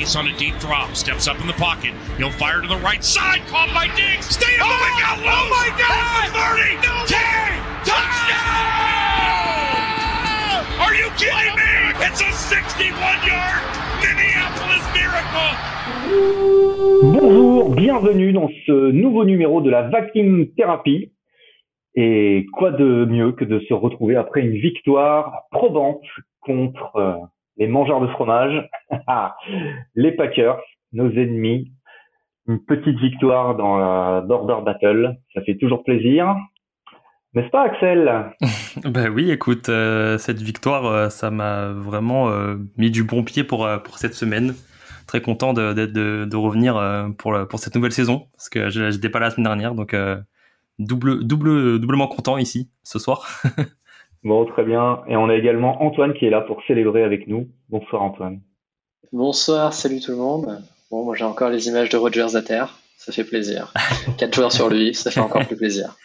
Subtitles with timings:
[0.00, 1.92] Chase on a deep drop, steps up in the pocket.
[2.16, 4.24] He'll fire to the right side, caught by Diggs.
[4.24, 5.18] Stay oh my God!
[5.20, 6.32] Oh my God!
[6.56, 7.20] 30, no 10,
[7.84, 8.40] touchdown!
[10.80, 11.92] Are you kidding me?
[12.00, 13.60] It's a 61-yard
[14.00, 15.52] Minneapolis miracle.
[17.20, 21.12] Bonjour, bienvenue dans ce nouveau numéro de la Vaccine Thérapie.
[21.94, 26.06] Et quoi de mieux que de se retrouver après une victoire probante
[26.40, 27.16] contre euh,
[27.60, 28.68] les mangeurs de fromage,
[29.94, 30.58] les Packers,
[30.92, 31.70] nos ennemis.
[32.48, 36.34] Une petite victoire dans la Border Battle, ça fait toujours plaisir.
[37.34, 38.32] N'est-ce pas Axel
[38.84, 42.28] Ben oui, écoute, euh, cette victoire, euh, ça m'a vraiment
[42.76, 44.54] mis du bon pied pour, pour cette semaine.
[45.06, 46.74] Très content de, de, de revenir
[47.18, 49.94] pour, pour cette nouvelle saison, parce que je n'étais pas là la semaine dernière, donc
[50.78, 53.42] double, double, doublement content ici ce soir.
[54.24, 55.02] bon, très bien.
[55.08, 57.48] Et on a également Antoine qui est là pour célébrer avec nous.
[57.68, 58.40] Bonsoir Antoine.
[59.12, 60.62] Bonsoir, salut tout le monde.
[60.90, 62.78] Bon, moi j'ai encore les images de Rogers à terre.
[62.96, 63.72] Ça fait plaisir.
[64.18, 65.96] Quatre joueurs sur lui, ça fait encore plus plaisir.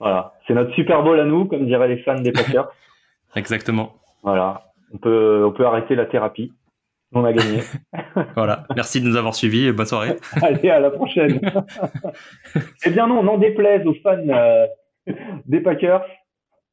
[0.00, 2.68] Voilà, c'est notre Super Bowl à nous, comme diraient les fans des Packers.
[3.36, 3.94] Exactement.
[4.22, 6.52] Voilà, on peut, on peut arrêter la thérapie.
[7.12, 7.60] On a gagné.
[8.36, 8.66] voilà.
[8.74, 10.16] Merci de nous avoir suivis et bonne soirée.
[10.42, 11.40] Allez, à la prochaine.
[12.84, 14.66] eh bien non, n'en déplaise aux fans euh,
[15.46, 16.02] des Packers.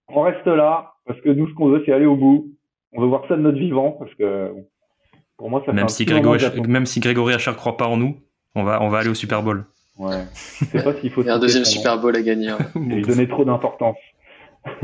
[0.09, 2.53] On reste là parce que nous, ce qu'on veut, c'est aller au bout.
[2.93, 4.53] On veut voir ça de notre vivant parce que
[5.37, 8.17] pour moi, ça même si Grégory, même si Grégory Hacher croit pas en nous,
[8.55, 9.65] on va, on va aller au Super Bowl.
[9.97, 10.25] Ouais.
[10.33, 11.21] C'est pas qu'il faut.
[11.23, 12.49] Il y a un deuxième Super Bowl à gagner.
[12.49, 12.57] Hein.
[12.75, 13.97] lui donner trop d'importance.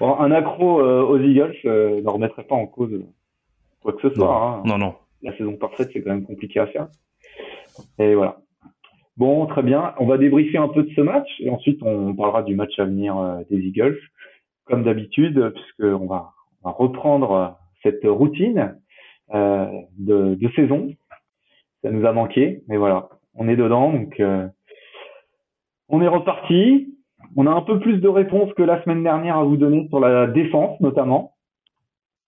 [0.00, 3.02] un accro euh, aux Eagles euh, ne remettrait pas en cause
[3.82, 4.36] quoi que ce soit.
[4.36, 4.62] Hein.
[4.64, 4.94] Non, non.
[5.22, 6.88] La saison parfaite, c'est quand même compliqué à faire.
[7.98, 8.38] Et voilà.
[9.22, 9.94] Bon, très bien.
[10.00, 12.86] On va débriefer un peu de ce match et ensuite on parlera du match à
[12.86, 13.96] venir euh, des Eagles,
[14.64, 16.32] comme d'habitude, puisqu'on va,
[16.64, 17.46] reprendre euh,
[17.84, 18.74] cette routine
[19.32, 20.90] euh, de, saison.
[21.84, 24.20] Ça nous a manqué, mais voilà, on est dedans, donc
[25.88, 26.92] on est reparti.
[27.36, 30.00] On a un peu plus de réponses que la semaine dernière à vous donner sur
[30.00, 31.34] la défense, notamment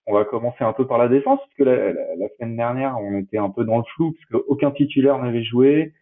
[0.06, 3.38] on va commencer un peu par la défense, parce que la, semaine dernière, on était
[3.38, 5.92] un peu dans le flou, parce qu'aucun titulaire n'avait joué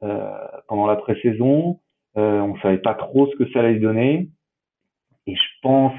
[0.00, 1.80] pendant la pré-saison.
[2.16, 4.28] Euh, on savait pas trop ce que ça allait donner.
[5.26, 5.94] Et je pense,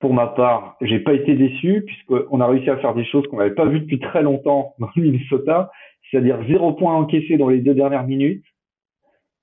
[0.00, 3.38] pour ma part, j'ai pas été déçu, puisqu'on a réussi à faire des choses qu'on
[3.38, 5.70] n'avait pas vues depuis très longtemps dans le Minnesota,
[6.10, 8.44] c'est-à-dire zéro point encaissé dans les deux dernières minutes.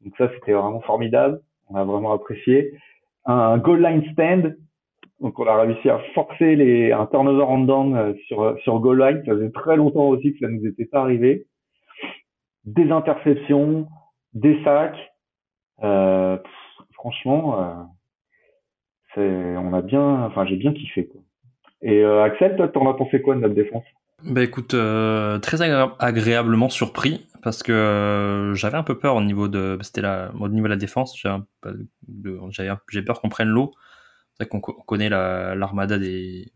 [0.01, 1.41] Donc ça, c'était vraiment formidable.
[1.69, 2.73] On a vraiment apprécié.
[3.25, 4.55] Un goal line stand
[5.21, 8.99] donc on a réussi à forcer les, un turnover en down euh, sur, sur goal
[8.99, 9.23] line.
[9.25, 11.45] Ça faisait très longtemps aussi que ça nous était pas arrivé.
[12.65, 13.87] Des interceptions,
[14.33, 14.97] des sacs.
[15.83, 16.37] Euh,
[16.93, 17.89] franchement,
[19.17, 21.09] euh, on a bien, enfin j'ai bien kiffé.
[21.81, 23.83] Et euh, Axel, toi, t'en as pensé quoi de notre défense?
[24.23, 29.77] Bah écoute, euh, très agréablement surpris parce que j'avais un peu peur au niveau de,
[29.81, 31.15] c'était la, au niveau de la défense.
[31.15, 33.71] J'ai peur qu'on prenne l'eau.
[34.33, 36.51] C'est vrai qu'on connaît l'armada des,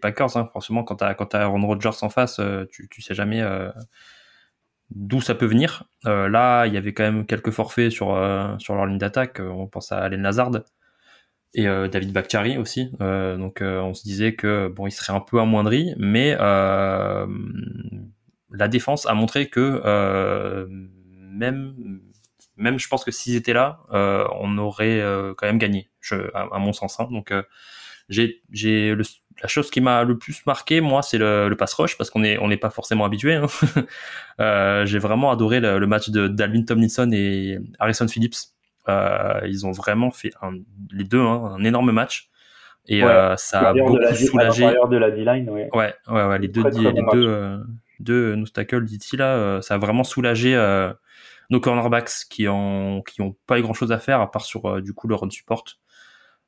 [0.00, 0.36] Packers.
[0.36, 0.46] Hein.
[0.46, 3.70] Franchement, quand tu as, as, Aaron Rodgers en face, euh, tu, tu sais jamais euh,
[4.94, 5.84] d'où ça peut venir.
[6.06, 8.08] Euh, là, il y avait quand même quelques forfaits sur,
[8.58, 9.40] sur leur ligne d'attaque.
[9.40, 10.50] On pense à Allen Lazard
[11.54, 12.90] et David Bakhtiari aussi.
[13.00, 17.26] donc, on se disait que bon, il serait un peu amoindri, mais la
[18.68, 20.66] défense a montré que
[21.32, 21.74] même
[22.56, 26.16] même je pense que s'ils étaient là, euh, on aurait euh, quand même gagné, je,
[26.34, 27.00] à, mon sens.
[27.00, 27.08] Hein.
[27.10, 27.42] Donc euh,
[28.12, 28.94] j'ai, j'ai
[29.42, 32.22] la chose qui m'a le plus marqué, moi, c'est le, le pass rush parce qu'on
[32.22, 33.34] est on n'est pas forcément habitué.
[33.34, 33.46] Hein.
[34.40, 38.36] euh, j'ai vraiment adoré le, le match de d'Alvin Tomlinson et Harrison Phillips.
[38.88, 40.54] Euh, ils ont vraiment fait un,
[40.92, 42.30] les deux hein, un énorme match
[42.88, 44.64] et ouais, ça a beaucoup la, soulagé.
[44.64, 45.70] de la D-line, ouais.
[45.72, 45.94] ouais.
[46.08, 47.60] ouais, ouais, les deux, très, très les bon deux,
[48.00, 50.56] deux nous tackles d'ici là, ça a vraiment soulagé
[51.52, 54.66] nos cornerbacks qui ont qui ont pas eu grand chose à faire à part sur
[54.66, 55.64] euh, du coup le run support.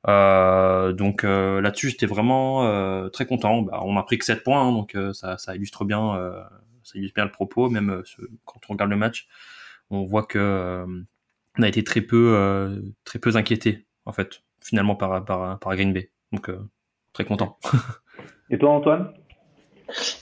[0.06, 3.62] Euh, donc euh, là-dessus, j'étais vraiment euh, très content.
[3.62, 6.34] Bah, on a pris que 7 points, hein, donc ça, ça, illustre bien,
[6.82, 7.68] ça illustre bien le propos.
[7.68, 8.02] Même
[8.44, 9.28] quand on regarde le match,
[9.90, 10.84] on voit que
[11.56, 15.92] on a été très peu, très peu inquiété en fait, finalement par par, par Green
[15.92, 16.10] Bay.
[16.32, 16.50] Donc
[17.12, 17.58] très content.
[18.50, 19.12] Et toi, Antoine?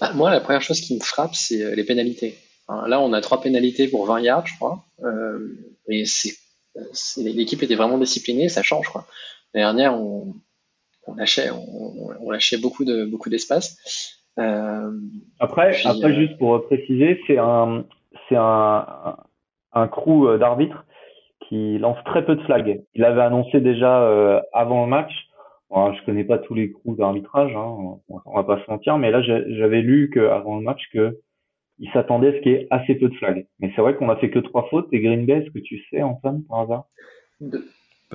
[0.01, 2.39] Bah, Moi, la première chose qui me frappe, c'est les pénalités.
[2.69, 4.85] Là, on a trois pénalités pour 20 yards, je crois.
[5.05, 5.57] Euh,
[5.89, 6.35] et c'est,
[7.17, 8.89] l'équipe était vraiment disciplinée, ça change.
[8.89, 9.07] Quoi.
[9.55, 10.35] L'année dernière, on,
[11.07, 14.19] on lâchait, on, lâchait beaucoup de beaucoup d'espace.
[14.39, 14.93] Euh,
[15.41, 17.85] après, après euh, juste pour préciser, c'est un
[18.29, 19.17] c'est un,
[19.73, 20.85] un crew d'arbitres
[21.49, 22.83] qui lance très peu de flags.
[22.95, 25.13] Il avait annoncé déjà avant le match
[25.71, 29.11] Alors, je connais pas tous les coups d'arbitrage, hein, on va pas se mentir, mais
[29.11, 31.19] là j'avais lu qu'avant le match que
[31.79, 33.47] il s'attendait à ce qu'il y ait assez peu de flags.
[33.59, 34.89] Mais c'est vrai qu'on a fait que trois fautes.
[34.93, 36.85] Et Green Bay, est-ce que tu sais, Antoine, par hasard?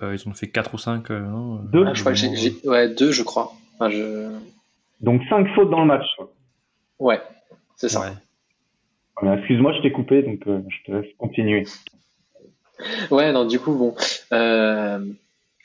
[0.01, 1.11] Euh, ils ont fait quatre ou cinq.
[1.11, 1.25] Euh,
[1.71, 3.53] deux ah, je crois que j'ai, Ouais, deux, je crois.
[3.75, 4.29] Enfin, je...
[5.01, 6.05] Donc cinq fautes dans le match.
[6.99, 7.21] Ouais,
[7.75, 8.13] c'est ça.
[9.21, 11.65] excuse-moi, je t'ai coupé, donc euh, je te laisse continuer.
[13.11, 13.95] Ouais, non, du coup, bon,
[14.31, 14.99] je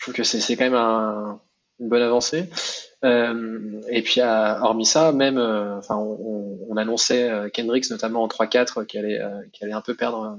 [0.00, 1.40] trouve que c'est, quand même un,
[1.80, 2.48] une bonne avancée.
[3.04, 8.28] Euh, et puis, hormis ça, même, euh, enfin, on, on, annonçait euh, Kendricks notamment en
[8.28, 9.20] 3-4 qui allait,
[9.60, 10.38] allait un peu perdre,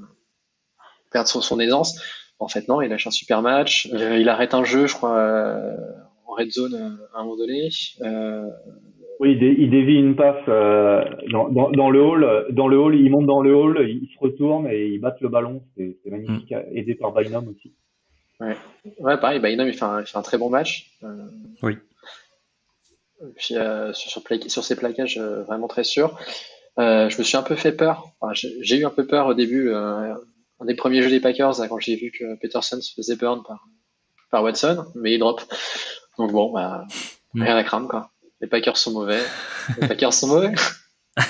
[1.11, 1.99] perdre son, son, aisance.
[2.43, 3.85] En fait, non, il lâche un super match.
[3.85, 5.17] il arrête un jeu, je crois,
[6.27, 7.69] en red zone à un moment donné.
[9.19, 12.47] Oui, il, dévie une passe dans, dans, dans, le hall.
[12.51, 15.29] Dans le hall, il monte dans le hall, il se retourne et il bat le
[15.29, 15.63] ballon.
[15.77, 16.77] C'est magnifique, mm.
[16.77, 17.73] aidé par Bynum aussi.
[18.39, 18.57] Ouais.
[18.99, 20.91] ouais, pareil, Bynum, il fait un, il fait un très bon match.
[21.61, 21.77] oui.
[23.35, 26.17] Puis euh, sur, sur, ces plaquages euh, vraiment très sûrs.
[26.79, 28.11] Euh, je me suis un peu fait peur.
[28.33, 29.71] j'ai eu un peu peur au début,
[30.59, 33.67] un des premiers jeux des Packers, quand j'ai vu que Peterson se faisait burn par,
[34.31, 35.41] par Watson, mais il drop.
[36.17, 36.85] Donc bon, bah,
[37.33, 37.43] mm.
[37.43, 38.11] rien à craindre, quoi.
[38.41, 39.21] Les Packers sont mauvais.
[39.79, 40.53] Les Packers sont mauvais.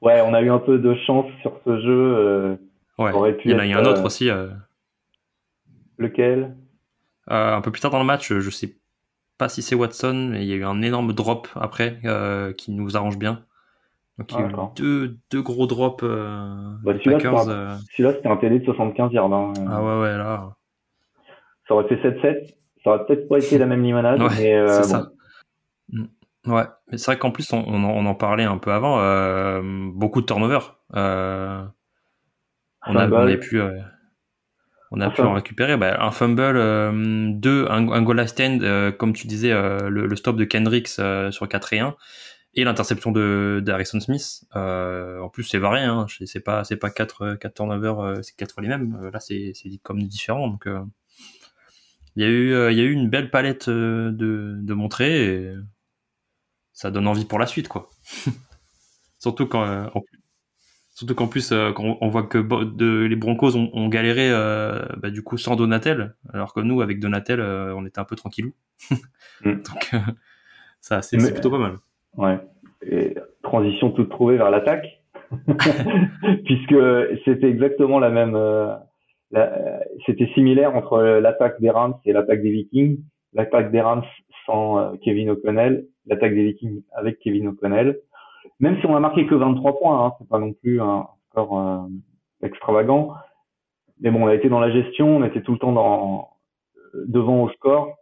[0.00, 2.58] ouais, on a eu un peu de chance sur ce jeu.
[2.98, 3.38] ouais.
[3.44, 4.30] il y en a eu un autre aussi.
[5.98, 6.56] Lequel?
[7.28, 8.76] Un peu plus tard dans le match, je sais
[9.38, 12.70] pas si c'est Watson, mais il y a eu un énorme drop après euh, qui
[12.70, 13.44] nous arrange bien.
[14.18, 16.02] Donc il y a eu deux, deux gros drops.
[16.02, 17.76] Euh, bah, euh.
[17.90, 19.32] celui-là, c'était un TD de 75 yards.
[19.32, 19.52] Hein.
[19.68, 20.54] Ah ouais, ouais, là.
[21.68, 22.54] Ça aurait fait 7-7.
[22.82, 24.20] Ça aurait peut-être pas été la même limonade.
[24.22, 25.10] ouais, mais c'est ça.
[25.90, 26.04] Mm.
[26.46, 28.98] Ouais, mais c'est vrai qu'en plus, on, on, en, parlait un peu avant.
[29.92, 30.60] beaucoup de turnover.
[30.92, 31.72] on, a,
[32.86, 33.60] on avait pu
[34.90, 38.92] on a pu en récupérer bah, un fumble, euh, deux, un, goal à stand, euh,
[38.92, 41.96] comme tu disais, euh, le, stop de Kendricks sur 4 et 1,
[42.56, 44.44] et l'interception de, Harrison Smith.
[44.54, 48.62] en plus, c'est varié, hein, c'est pas c'est pas quatre quatre turnovers, c'est quatre fois
[48.62, 49.10] les mêmes.
[49.12, 50.48] là, c'est c'est comme différent.
[50.48, 50.66] Donc,
[52.16, 55.26] il y a eu il y a eu une belle palette de de montrer.
[55.26, 55.54] Et
[56.72, 57.88] ça donne envie pour la suite, quoi.
[59.18, 59.64] Surtout quand
[59.94, 60.02] en
[60.96, 65.10] Surtout qu'en plus, euh, quand on voit que de, les Broncos ont, galéré euh, bah,
[65.10, 68.52] du coup sans Donatel, alors que nous, avec Donatel, euh, on était un peu tranquillou.
[69.42, 69.56] Mm.
[69.56, 69.90] Donc,
[70.80, 71.76] ça, c'est plutôt pas mal.
[72.16, 72.38] Ouais.
[72.82, 74.86] Et transition toute trouvée vers l'attaque,
[76.44, 76.76] puisque
[77.24, 78.36] c'était exactement la même.
[80.06, 82.98] c'était similaire entre l'attaque des Rams et l'attaque des Vikings.
[83.32, 84.04] L'attaque des Rams
[84.46, 87.96] sans Kevin O'Connell, l'attaque des Vikings avec Kevin O'Connell
[88.60, 91.58] même si on a marqué que 23 points, hein, c'est pas non plus un score
[91.58, 91.86] euh,
[92.42, 93.14] extravagant.
[94.00, 96.30] Mais bon, on a été dans la gestion, on était tout le temps dans,
[97.06, 97.94] devant au score.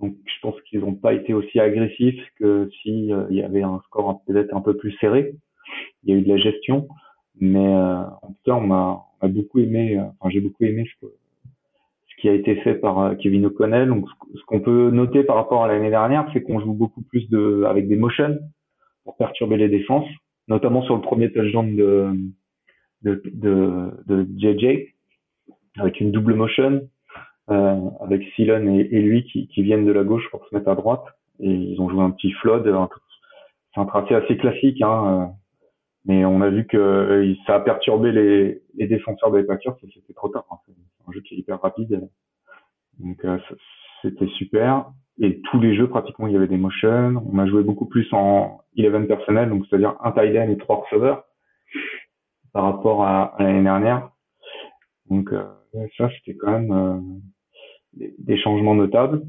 [0.00, 3.80] Donc je pense qu'ils n'ont pas été aussi agressifs que si euh, y avait un
[3.86, 5.34] score peut-être un peu plus serré.
[6.02, 6.88] Il y a eu de la gestion,
[7.38, 10.00] mais euh, en tout cas on a, beaucoup aimé.
[10.18, 13.88] Enfin j'ai beaucoup aimé ce, ce, qui a été fait par Kevin O'Connell.
[13.88, 17.28] Donc ce qu'on peut noter par rapport à l'année dernière, c'est qu'on joue beaucoup plus
[17.28, 18.38] de avec des motions
[19.04, 20.08] pour perturber les défenses,
[20.48, 22.12] notamment sur le premier touchdown de,
[23.02, 24.94] de, de, de JJ,
[25.78, 26.80] avec une double motion, euh,
[27.50, 30.74] avec Silon et, et, lui qui, qui, viennent de la gauche pour se mettre à
[30.74, 31.04] droite.
[31.40, 32.64] Et ils ont joué un petit flood.
[33.74, 35.26] C'est un tracé assez classique, hein, euh,
[36.04, 39.76] mais on a vu que euh, ça a perturbé les, les défenseurs des Packers.
[39.80, 40.44] C'était trop tard.
[40.50, 40.56] Hein.
[40.66, 40.74] C'est
[41.08, 42.08] un jeu qui est hyper rapide.
[43.00, 43.38] Donc euh,
[44.02, 44.90] c'était super
[45.20, 47.22] et tous les jeux pratiquement il y avait des motions.
[47.30, 50.76] On a joué beaucoup plus en 11 personnel, donc c'est-à-dire un tight end et trois
[50.76, 51.24] receveurs
[52.52, 54.10] par rapport à, l'année dernière.
[55.08, 55.44] Donc euh,
[55.96, 57.00] ça c'était quand même euh,
[57.94, 59.22] des, changements notables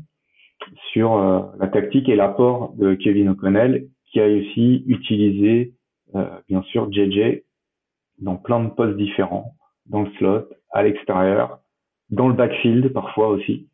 [0.92, 5.74] sur euh, la tactique et l'apport de Kevin O'Connell qui a aussi utilisé
[6.50, 7.44] bien sûr JJ
[8.20, 9.54] dans plein de postes différents,
[9.86, 11.60] dans le slot, à l'extérieur,
[12.10, 13.70] dans le backfield parfois aussi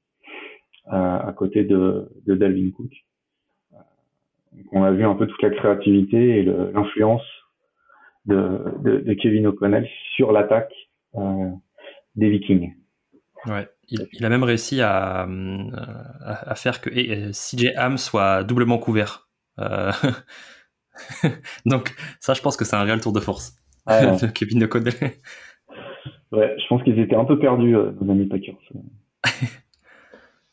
[0.85, 2.91] à côté de, de Dalvin Cook.
[4.71, 7.23] on a vu un peu toute la créativité et l'influence
[8.27, 10.73] de, Kevin O'Connell sur l'attaque
[11.15, 11.49] euh,
[12.15, 12.73] des Vikings.
[13.45, 15.27] Ouais, il, a même réussi à,
[16.21, 19.29] à, faire que CJ Ham soit doublement couvert.
[19.59, 19.91] Euh,
[21.65, 23.55] donc ça, je pense que c'est un réel tour de force
[23.87, 24.93] de Kevin O'Connell.
[26.31, 28.57] Ouais, je pense qu'ils étaient un peu perdus, euh, nos amis Packers.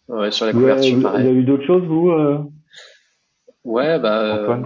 [0.08, 1.26] Ouais, sur la couverture, pareil.
[1.26, 2.38] Il y a eu d'autres choses, vous euh...
[3.64, 4.62] Ouais, bah, euh,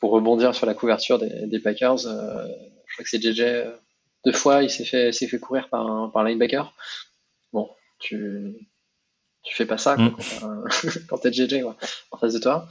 [0.00, 2.46] pour rebondir sur la couverture des, des Packers, euh,
[2.86, 3.40] je crois que c'est JJ.
[3.40, 3.76] Euh,
[4.24, 6.72] deux fois, il s'est fait, s'est fait courir par un, par linebacker.
[7.98, 8.68] Tu,
[9.42, 10.16] tu fais pas ça mm.
[11.08, 12.68] quand t'es GG en face de toi.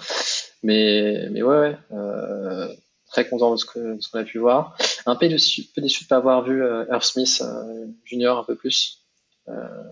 [0.63, 2.67] Mais, mais ouais, ouais euh,
[3.15, 4.77] très content de ce qu'on a pu voir.
[5.05, 8.55] Un peu déçu, peu déçu de pas avoir vu euh, Smith euh, Junior un peu
[8.55, 9.01] plus.
[9.47, 9.83] Euh,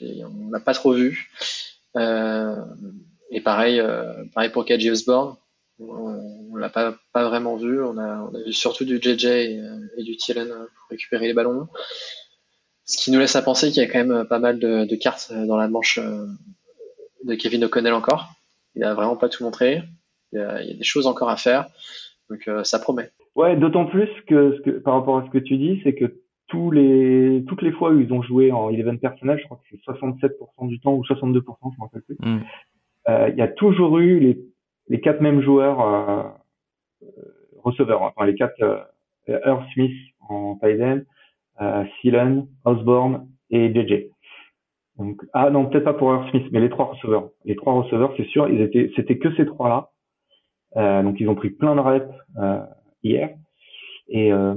[0.00, 1.30] on l'a pas trop vu.
[1.96, 3.82] et pareil,
[4.34, 5.36] pareil pour KJ Osborne.
[5.78, 7.82] On, l'a pas, pas vraiment vu.
[7.82, 11.68] On a, on a vu surtout du JJ et, du Thielen pour récupérer les ballons.
[12.84, 14.96] Ce qui nous laisse à penser qu'il y a quand même pas mal de, de
[14.96, 18.28] cartes dans la manche de Kevin O'Connell encore.
[18.74, 19.82] Il a vraiment pas tout montré.
[20.32, 21.66] Il y a, il y a des choses encore à faire.
[22.30, 23.10] Donc euh, ça promet.
[23.34, 26.70] Ouais, d'autant plus que, que, par rapport à ce que tu dis, c'est que tous
[26.70, 29.92] les, toutes les fois où ils ont joué en 11 personnel, je crois que c'est
[29.92, 32.16] 67% du temps ou 62%, je m'en rappelle plus.
[32.20, 32.40] Mm.
[33.08, 34.38] Euh, il y a toujours eu les,
[34.88, 36.22] les quatre mêmes joueurs euh,
[37.62, 38.78] receveurs, enfin les quatre euh,
[39.26, 39.96] Earth Smith
[40.28, 41.00] en Titan,
[41.60, 44.10] euh, Osborne et JJ.
[44.98, 47.30] Donc, ah non, peut-être pas pour Earth Smith, mais les trois receveurs.
[47.44, 49.90] Les trois receveurs, c'est sûr, ils étaient, c'était que ces trois-là.
[50.76, 52.60] Euh, donc ils ont pris plein de reps euh,
[53.02, 53.30] hier.
[54.08, 54.54] Et euh,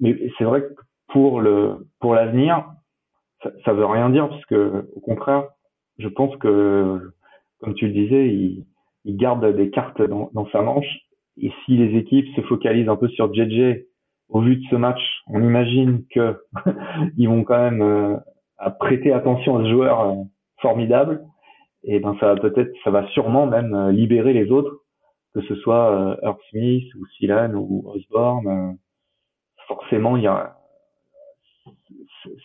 [0.00, 0.74] mais c'est vrai que
[1.08, 2.66] pour le pour l'avenir,
[3.42, 5.48] ça, ça veut rien dire parce que au contraire,
[5.98, 7.12] je pense que
[7.60, 8.66] comme tu le disais, il,
[9.04, 11.00] il garde des cartes dans, dans, sa manche.
[11.40, 13.84] Et si les équipes se focalisent un peu sur JJ,
[14.32, 16.36] au vu de ce match, on imagine que
[17.16, 18.16] ils vont quand même euh,
[18.80, 20.16] prêter attention à ce joueur
[20.60, 21.22] formidable.
[21.84, 24.82] Et ben ça va peut-être, ça va sûrement même libérer les autres
[25.34, 28.72] que ce soit euh, Earth Smith ou Silan ou Osborne, euh,
[29.66, 30.56] forcément il y a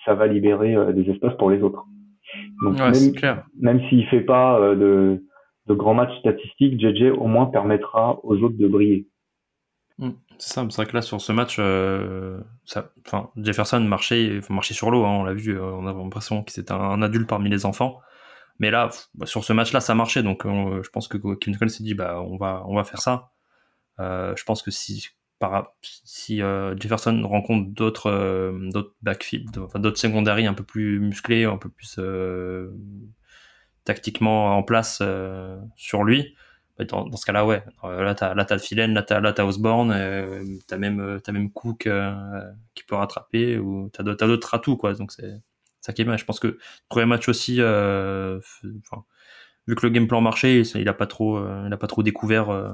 [0.05, 1.83] ça va libérer euh, des espaces pour les autres.
[2.63, 3.45] Donc même, clair.
[3.59, 5.23] même s'il fait pas de,
[5.67, 9.07] de grands matchs statistiques, JJ au moins permettra aux autres de briller.
[9.99, 10.11] Hmm.
[10.37, 11.55] C'est ça, c'est vrai que là sur ce match,
[12.65, 16.51] ça, enfin, Jefferson marchait, marchait sur l'eau, hein, on l'a vu, on a l'impression que
[16.51, 17.99] c'était un, adulte parmi les enfants.
[18.59, 20.23] Mais là, bah, sur ce match-là, ça marchait.
[20.23, 23.31] Donc, je pense que Kevin Cole s'est dit, bah, on va, on va faire ça.
[23.99, 25.09] Euh, je pense que si,
[26.41, 31.57] euh, Jefferson rencontre d'autres, euh, d'autres backfield, enfin, d'autres secondary un peu plus musclés, un
[31.57, 32.71] peu plus euh,
[33.83, 35.01] tactiquement en place
[35.75, 36.35] sur lui,
[36.85, 37.63] dans, dans, ce cas-là, ouais.
[37.83, 39.95] là, t'as, là, t'as Philen, là, t'as, là, t'as Osborne,
[40.67, 41.89] t'as même, t'as même Cook
[42.75, 44.93] qui peut rattraper, ou t'as d'autres, d'autres atouts, quoi.
[44.93, 45.41] Donc, c'est,
[45.87, 46.17] ça qui est bien.
[46.17, 48.39] Je pense que le premier match aussi, euh,
[49.67, 52.03] vu que le game plan marchait, il a pas trop, euh, il a pas trop
[52.03, 52.73] découvert euh,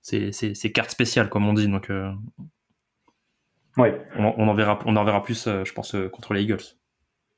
[0.00, 1.68] ses, cartes spéciales, comme on dit.
[1.68, 1.92] Donc,
[3.76, 4.00] ouais.
[4.16, 6.64] on, en verra, on en verra plus, je pense, contre les Eagles.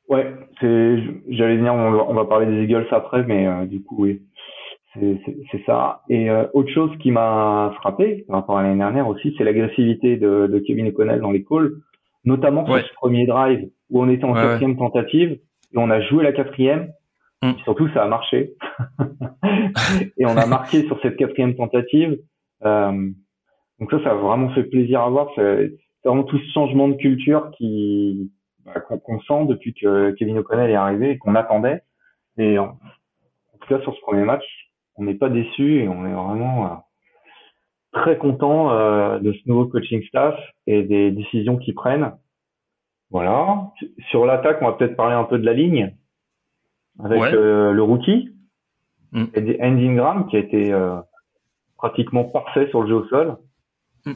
[0.09, 0.97] Ouais, c'est,
[1.29, 4.23] j'allais venir, on va, parler des Eagles après, mais du coup, oui,
[4.95, 6.03] c'est ça.
[6.09, 10.47] Et autre chose qui m'a frappé par rapport à l'année dernière aussi, c'est l'agressivité de,
[10.47, 11.73] de Kevin O'Connell dans les calls,
[12.25, 16.25] notamment sur ce premier drive où on était en quatrième tentative et on a joué
[16.25, 16.93] la quatrième.
[17.43, 17.53] Mm.
[17.65, 18.55] surtout, ça a marché.
[20.19, 22.19] et on a marqué sur cette quatrième tentative.
[22.65, 23.11] Euh,
[23.81, 25.29] donc ça, ça a vraiment fait plaisir à voir.
[25.35, 25.73] C'est
[26.05, 28.31] vraiment tout ce changement de culture qui
[28.65, 31.83] bah, qu'on sent depuis que Kevin O'Connell est arrivé et qu'on attendait.
[32.39, 32.79] Et en,
[33.61, 34.45] tout cas, sur ce premier match,
[34.97, 36.75] on n'est pas déçu et on est vraiment euh,
[37.93, 42.13] très content euh, de ce nouveau coaching staff et des décisions qu'ils prennent.
[43.11, 43.71] Voilà.
[44.11, 45.95] Sur l'attaque, on va peut-être parler un peu de la ligne
[46.99, 48.31] avec euh, le rookie
[49.13, 49.25] mm.
[49.35, 50.97] et Andy Ingram qui a été euh,
[51.77, 53.37] pratiquement parfait sur le jeu au sol.
[54.07, 54.13] Mm.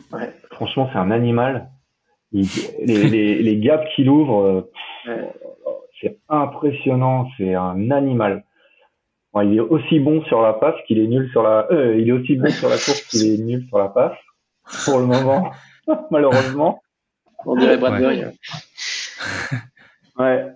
[0.50, 1.70] Franchement, c'est un animal.
[2.32, 4.70] les, les, les, gaps qu'il ouvre,
[5.06, 5.22] euh,
[6.00, 7.28] c'est impressionnant.
[7.36, 8.44] C'est un animal.
[9.44, 11.66] Il est aussi bon sur la passe qu'il est nul sur la.
[11.70, 14.16] il est aussi bon sur la course qu'il est nul sur la passe.
[14.84, 15.52] Pour le moment,
[16.10, 16.80] malheureusement.
[17.44, 18.24] On dirait Bradbury.
[20.18, 20.46] Ouais.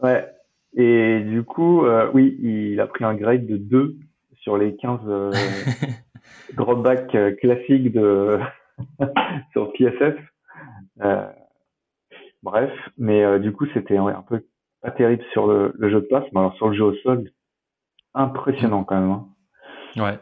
[0.00, 0.26] ouais,
[0.74, 3.96] Et du coup, euh, oui, il a pris un grade de 2
[4.40, 5.32] sur les 15 euh,
[6.54, 8.38] dropbacks euh, classiques de
[9.52, 10.16] sur PSF.
[11.02, 11.26] Euh,
[12.42, 14.44] bref, mais euh, du coup, c'était un peu
[14.80, 17.30] pas terrible sur le, jeu de passe, mais alors sur le jeu au sol,
[18.14, 19.10] impressionnant quand même.
[19.10, 19.26] Hein.
[19.96, 20.18] Ouais.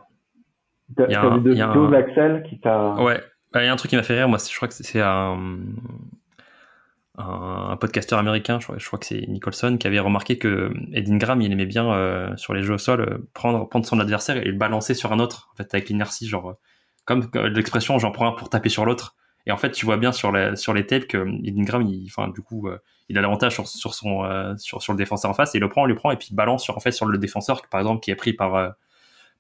[0.97, 1.07] T'as
[1.37, 1.93] vu deux un...
[1.93, 2.95] Axel qui t'a.
[2.95, 3.23] Ouais.
[3.53, 5.01] Bah, il y a un truc qui m'a fait rire, moi, je crois que c'est
[5.01, 5.37] un,
[7.19, 11.51] un, podcasteur américain, je crois, que c'est Nicholson, qui avait remarqué que Ed Ingram, il
[11.53, 14.57] aimait bien euh, sur les jeux au sol euh, prendre, prendre son adversaire et le
[14.57, 16.55] balancer sur un autre, en fait, avec l'inertie, genre
[17.05, 19.17] comme l'expression j'en prends un pour taper sur l'autre.
[19.51, 22.69] Et en fait, tu vois bien sur les tapes que Ed Ingram, il, du coup,
[22.69, 22.79] euh,
[23.09, 25.97] il a l'avantage sur, sur le défenseur en face et il le prend, il le
[25.97, 28.75] prend et puis il balance sur le défenseur, par exemple, qui est pris par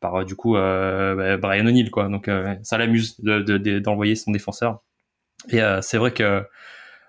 [0.00, 1.90] par du coup bah, Brian O'Neill.
[1.90, 2.28] Donc
[2.62, 4.82] ça l'amuse d'envoyer de, son défenseur.
[5.48, 6.44] Et c'est vrai que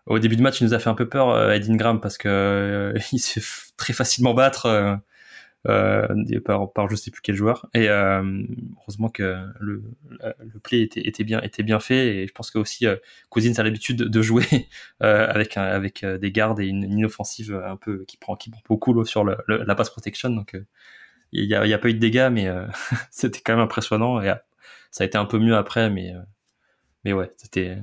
[0.06, 2.18] au début de match, il nous a fait un peu peur, euh, Ed Ingram, parce
[2.18, 5.00] que euh, il se fait très facilement battre
[5.68, 6.08] euh,
[6.44, 7.70] par, par je sais plus quel joueur.
[7.74, 8.44] Et euh,
[8.80, 9.84] heureusement que le,
[10.40, 12.16] le play était, était bien était bien fait.
[12.16, 12.96] Et je pense que aussi euh,
[13.58, 14.46] a l'habitude de jouer
[15.04, 18.50] euh, avec avec euh, des gardes et une, une inoffensive un peu qui prend qui
[18.50, 20.30] prend beaucoup l'eau sur la pass protection.
[20.30, 20.56] Donc
[21.32, 22.50] il y a, y a pas eu de dégâts, mais
[23.12, 24.22] c'était quand même impressionnant.
[24.22, 24.34] Et
[24.92, 26.14] ça a été un peu mieux après, mais
[27.06, 27.78] mais ouais, c'était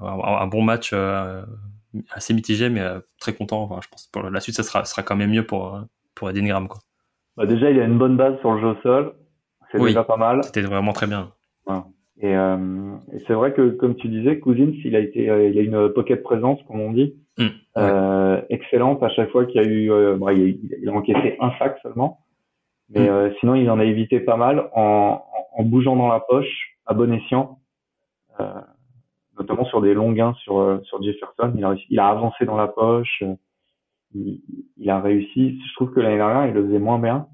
[0.00, 0.94] un, bon match
[2.10, 2.84] assez mitigé, mais
[3.20, 3.62] très content.
[3.62, 5.80] Enfin, je pense pour la suite, ça sera, sera quand même mieux pour
[6.14, 6.80] pour Graham quoi.
[7.38, 9.14] Bah déjà, il a une bonne base sur le jeu au sol.
[9.70, 9.88] C'est Oui.
[9.90, 10.42] déjà pas mal.
[10.44, 11.30] C'était vraiment très bien.
[12.20, 15.56] Et, euh, et c'est vrai que, comme tu disais, Cousins, il a été, euh, il
[15.56, 17.50] a une pocket présence, comme on dit, Mm, ouais.
[17.76, 19.92] euh, excellente à chaque fois qu'il y a eu.
[19.92, 22.18] euh, bon, il, a, il a encaissé un sac seulement,
[22.90, 23.12] mais Mm.
[23.12, 25.22] euh, sinon il en a évité pas mal en,
[25.54, 27.60] en, en bougeant dans la poche à bon escient,
[28.40, 28.46] euh,
[29.38, 31.52] notamment sur des longs gains sur sur Jefferson.
[31.56, 33.22] Il a, il a avancé dans la poche.
[34.14, 34.40] Il,
[34.76, 35.60] il a réussi.
[35.68, 37.26] Je trouve que l'année dernière, il le faisait moins bien.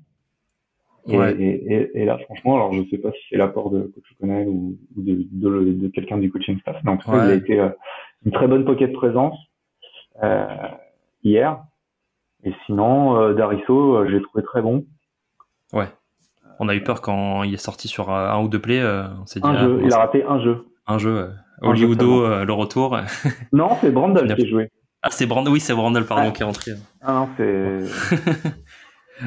[1.06, 1.34] Et, Ouais.
[1.38, 4.48] et, et, et là, franchement, alors je sais pas si c'est l'apport de coach O'Connell
[4.48, 7.26] ou, ou de, de, de quelqu'un du coaching staff, mais en tout cas, Ouais.
[7.26, 7.68] il a été euh,
[8.24, 9.36] une très bonne pocket présence
[10.22, 10.46] euh,
[11.22, 11.62] hier.
[12.44, 14.86] Et sinon, euh, Dariso, euh, je l'ai trouvé très bon.
[15.74, 15.88] Ouais.
[16.60, 18.82] On a eu peur quand il est sorti sur euh, un ou deux plays.
[19.20, 20.64] on s'est dit Un ah, jeu, il a raté un jeu.
[20.86, 21.16] un jeu.
[22.24, 22.98] euh, le retour.
[23.52, 23.90] Non, c'est
[24.32, 24.70] a- qui a joué.
[25.06, 25.52] Ah, c'est Brandon.
[25.52, 26.72] Oui, c'est Brandon, pardon, qui est rentré.
[27.02, 28.48] Ah non, c'est.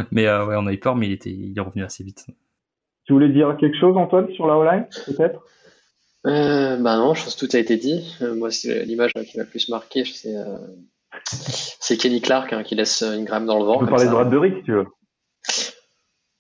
[0.12, 2.26] mais euh, ouais, on a eu peur, mais il était, il est revenu assez vite.
[3.06, 5.40] Tu voulais dire quelque chose, Antoine, sur la O-line, peut-être?
[6.26, 8.18] Euh, bah non, je pense que tout a été dit.
[8.24, 10.58] Euh, moi, c'est l'image euh, qui m'a le plus marqué, c'est euh,
[11.80, 13.76] c'est Kenny Clark hein, qui laisse euh, Ingram dans le vent.
[13.76, 14.10] On peut parler ça.
[14.10, 14.88] de Bradbury, si tu veux.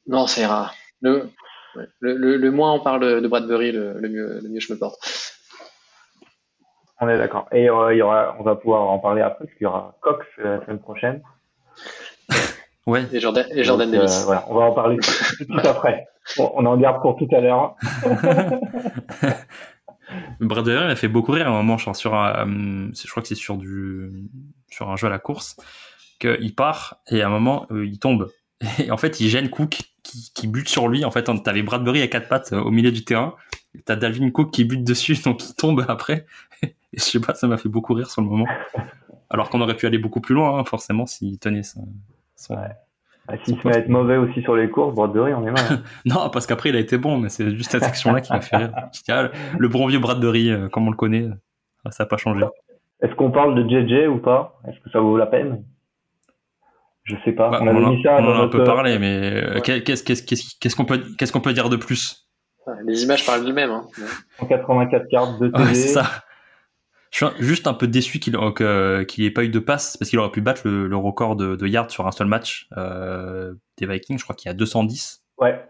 [0.07, 0.73] Non, ça ira.
[1.01, 1.29] Le,
[1.99, 4.73] le, le, le moins on parle de, de Bradbury, le, le mieux, le mieux je
[4.73, 4.97] me porte.
[6.99, 7.47] On est d'accord.
[7.51, 9.95] Et euh, il y aura, on va pouvoir en parler après, parce qu'il y aura
[10.01, 11.21] Cox euh, la semaine prochaine.
[12.87, 13.03] Ouais.
[13.11, 14.23] Et Jordan, et Jordan Donc, euh, Davis.
[14.23, 16.07] voilà, on va en parler tout après.
[16.37, 17.75] Bon, on en garde pour tout à l'heure.
[20.39, 23.21] Bradbury il a fait beaucoup rire à un moment, genre sur un, euh, je crois
[23.21, 24.29] que c'est sur du,
[24.69, 25.57] sur un jeu à la course,
[26.19, 28.29] qu'il part et à un moment euh, il tombe.
[28.79, 31.05] Et en fait, il gêne Cook qui, qui bute sur lui.
[31.05, 33.35] En fait, t'avais Bradbury à quatre pattes euh, au milieu du terrain.
[33.85, 36.25] T'as Dalvin Cook qui bute dessus, donc il tombe après.
[36.63, 38.45] Et je sais pas, ça m'a fait beaucoup rire sur le moment.
[39.29, 41.87] Alors qu'on aurait pu aller beaucoup plus loin, hein, forcément, s'il tenait son,
[42.35, 42.69] son- Ouais.
[43.29, 45.83] Ah, S'il se met à être mauvais aussi sur les courses, Bradbury, on est mal.
[46.05, 48.55] Non, parce qu'après, il a été bon, mais c'est juste cette action-là qui m'a fait
[48.55, 48.71] rire.
[49.09, 52.45] Ah, le- bon vieux Bradbury, euh, comme on le connaît, euh, ça n'a pas changé.
[53.01, 54.61] Est-ce qu'on parle de JJ ou pas?
[54.65, 55.61] Est-ce que ça vaut la peine?
[57.03, 57.49] Je sais pas.
[57.49, 59.81] Bah, on en, mis ça on dans en a un peu parlé, mais euh, Ouais.
[59.83, 60.85] qu'est-ce qu'on
[61.41, 62.26] peut, dire de plus?
[62.85, 63.71] Les images parlent d'elles-mêmes.
[63.71, 63.85] Hein.
[64.39, 65.63] 184 cartes, 2 TD.
[65.63, 66.05] Ouais, c'est ça.
[67.11, 70.19] Je suis juste un peu déçu qu'il euh, ait pas eu de passe, parce qu'il
[70.19, 73.87] aurait pu battre le, le record de, de yards sur un seul match euh, des
[73.87, 74.17] Vikings.
[74.19, 75.23] Je crois qu'il y a 210.
[75.39, 75.65] Ouais,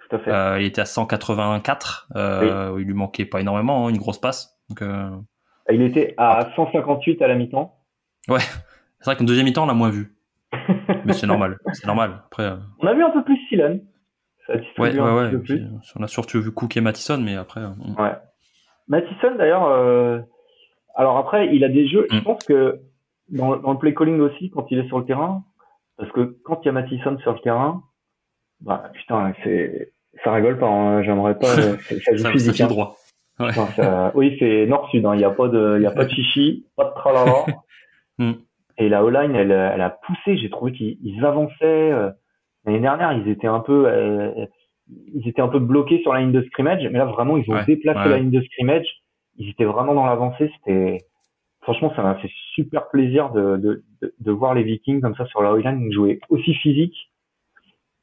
[0.00, 0.30] tout à fait.
[0.30, 2.08] Euh, il était à 184.
[2.16, 4.58] Euh, Il lui manquait pas énormément, hein, une grosse passe.
[4.68, 5.08] Donc, euh,
[5.70, 7.78] Il était à 158 à la mi-temps.
[8.28, 8.34] c'est
[9.04, 10.16] vrai qu'en deuxième mi-temps, on l'a moins vu.
[11.04, 11.58] Mais c'est normal.
[11.72, 12.22] C'est normal.
[12.26, 13.78] Après, euh, On a vu un peu plus Silan.
[14.52, 15.22] Ça ouais, distribue ouais, un ouais.
[15.28, 15.54] petit Et peu plus.
[15.56, 18.12] puis, euh, on a surtout vu Cook et Mattison, mais après, euh, on- Ouais.
[19.38, 20.20] D'ailleurs, euh,
[20.94, 22.22] alors après, il a des jeux, je Mm.
[22.22, 22.80] pense que
[23.30, 25.42] dans, dans le play calling aussi, quand il est sur le terrain,
[25.96, 27.82] parce que quand il y a Mathison sur le terrain,
[28.60, 29.92] bah putain, c'est,
[30.24, 32.60] ça rigole pas, hein, j'aimerais pas, euh, ça joue ça, ça physique.
[32.60, 32.66] hein.
[32.66, 32.96] droit.
[33.40, 33.52] Ouais.
[33.52, 36.10] Ça- oui, c'est nord-sud, hein, il n'y a pas de, il y a pas de
[36.14, 37.46] chichi, pas de tralala.
[38.18, 38.32] Mm.
[38.78, 42.10] Et la O-line, elle, elle a poussé, j'ai trouvé qu'ils ils avançaient, euh,
[42.64, 44.46] l'année dernière, ils étaient un peu, euh,
[45.14, 47.54] ils étaient un peu bloqués sur la ligne de scrimmage, mais là vraiment ils ont
[47.54, 48.08] Ouais, déplacé ouais.
[48.08, 48.86] la ligne de scrimmage.
[49.38, 50.50] Ils étaient vraiment dans l'avancée.
[50.56, 50.98] C'était
[51.62, 55.26] franchement ça m'a fait super plaisir de, de, de, de voir les Vikings comme ça
[55.26, 56.96] sur la O-line jouer aussi physique.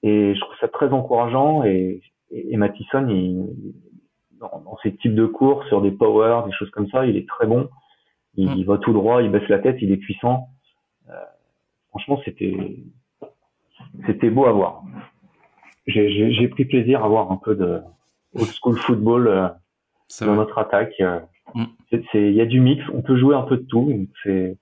[0.02, 1.64] Et je trouve ça très encourageant.
[1.66, 3.46] Et, et, et Mattison, il,
[4.40, 7.28] dans, dans ces types de cours sur des powers, des choses comme ça, il est
[7.28, 7.70] très bon.
[8.36, 8.54] Il, Mm.
[8.58, 10.48] il va tout droit, il baisse la tête, il est puissant.
[11.10, 11.14] Euh,
[11.90, 12.78] franchement, c'était
[14.06, 14.84] c'était beau à voir
[15.88, 17.82] j'ai- pris plaisir à voir un peu de
[18.36, 19.48] old school football euh,
[20.22, 20.36] dans vrai.
[20.36, 20.94] notre attaque.
[21.02, 21.20] euh.
[21.56, 21.64] Mm.
[22.14, 23.92] Il y a du mix, on peut jouer un peu de tout.
[24.24, 24.56] C'est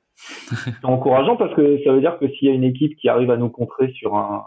[0.83, 3.37] encourageant parce que ça veut dire que s'il y a une équipe qui arrive à
[3.37, 4.45] nous contrer sur un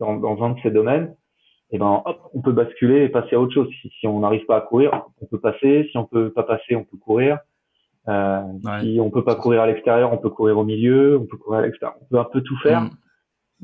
[0.00, 1.14] dans, dans un de ces domaines,
[1.70, 3.68] et ben hop, on peut basculer et passer à autre chose.
[3.80, 5.88] Si, si on n'arrive pas à courir, on peut passer.
[5.90, 7.38] Si on peut pas passer, on peut courir.
[8.08, 8.80] Euh, Ouais.
[8.82, 11.60] Si on peut pas courir à l'extérieur, on peut courir au milieu, on peut courir
[11.60, 11.96] à l'extérieur.
[12.00, 12.82] On peut un peu tout faire.
[12.82, 12.90] Mm.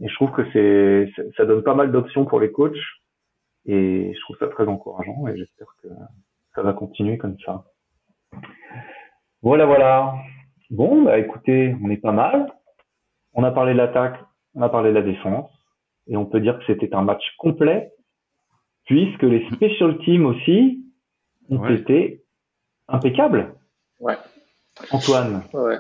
[0.03, 2.77] Et je trouve que c'est, ça donne pas mal d'options pour les coachs.
[3.67, 5.89] Et je trouve ça très encourageant et j'espère que
[6.55, 7.65] ça va continuer comme ça.
[9.43, 10.15] Voilà, voilà.
[10.71, 12.53] Bon, bah écoutez, on est pas mal.
[13.35, 14.19] On a parlé de l'attaque,
[14.55, 15.51] on a parlé de la défense,
[16.07, 17.93] et on peut dire que c'était un match complet,
[18.87, 20.85] puisque les special teams aussi
[21.51, 21.75] ont Ouais.
[21.75, 22.25] été
[22.89, 23.55] impeccables.
[24.01, 24.17] Ouais.
[24.91, 25.77] Antoine, Ouais.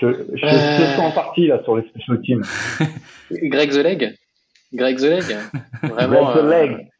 [0.00, 0.78] Je je Euh.
[0.78, 2.44] je te sens en partie là sur les special teams.
[3.30, 4.16] Greg the Leg.
[4.72, 5.36] Greg the Leg.
[5.82, 6.32] Vraiment.
[6.32, 6.90] Greg the euh, Leg.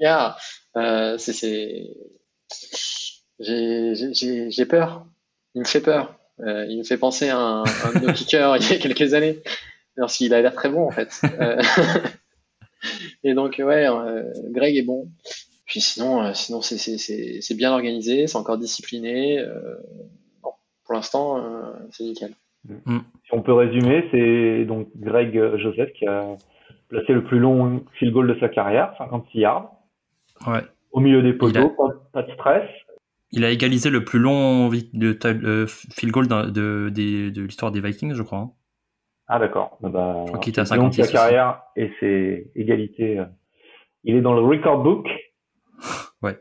[0.00, 0.36] yeah.
[0.76, 1.86] Euh, c'est.
[3.38, 5.06] J'ai, peur.
[5.54, 6.14] Il me fait peur.
[6.40, 9.14] Euh, il me fait penser à un, un de nos kickers il y a quelques
[9.14, 9.38] années.
[9.96, 11.20] Alors s'il a l'air très bon en fait.
[11.24, 11.62] Euh,
[13.24, 15.08] Et donc ouais, euh, Greg est bon.
[15.66, 19.44] Puis sinon, euh, sinon c'est, bien organisé, c'est encore discipliné.
[20.42, 20.52] Bon,
[20.84, 21.44] pour l'instant,
[21.92, 22.34] c'est nickel.
[22.68, 26.24] Si on peut résumer, c'est donc Greg Joseph qui a
[26.88, 29.70] placé le plus long field goal de sa carrière, 56 yards,
[30.46, 30.60] Ouais.
[30.92, 32.68] au milieu des poteaux, pas, pas de stress.
[33.32, 36.90] Il a égalisé le plus long de, euh, field goal de,
[37.40, 38.38] l'histoire des Vikings, je crois.
[38.38, 38.50] hein.
[39.28, 39.78] Ah d'accord.
[39.80, 42.50] Bah, bah, crois qu'il était à c'est le long de 56 sa carrière et c'est
[42.56, 43.20] égalité.
[43.20, 43.24] euh,
[44.02, 45.08] Il est dans le record book.
[46.22, 46.36] Ouais.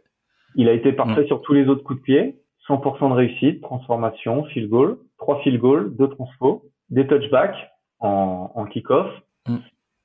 [0.55, 1.27] Il a été parfait Mm.
[1.27, 2.39] sur tous les autres coups de pied.
[2.67, 7.55] 100% de réussite, transformation, field goal, trois field goals, deux transpos, des touchbacks
[7.99, 9.07] en, en kick-off.
[9.47, 9.57] Mm.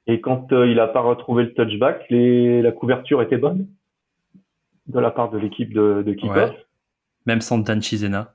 [0.07, 3.67] Et quand euh, il a pas retrouvé le touchback, les, la couverture était bonne
[4.87, 6.51] de la part de l'équipe de, de kick-off.
[6.51, 6.67] Ouais.
[7.27, 8.35] Même sans Dan Chizena.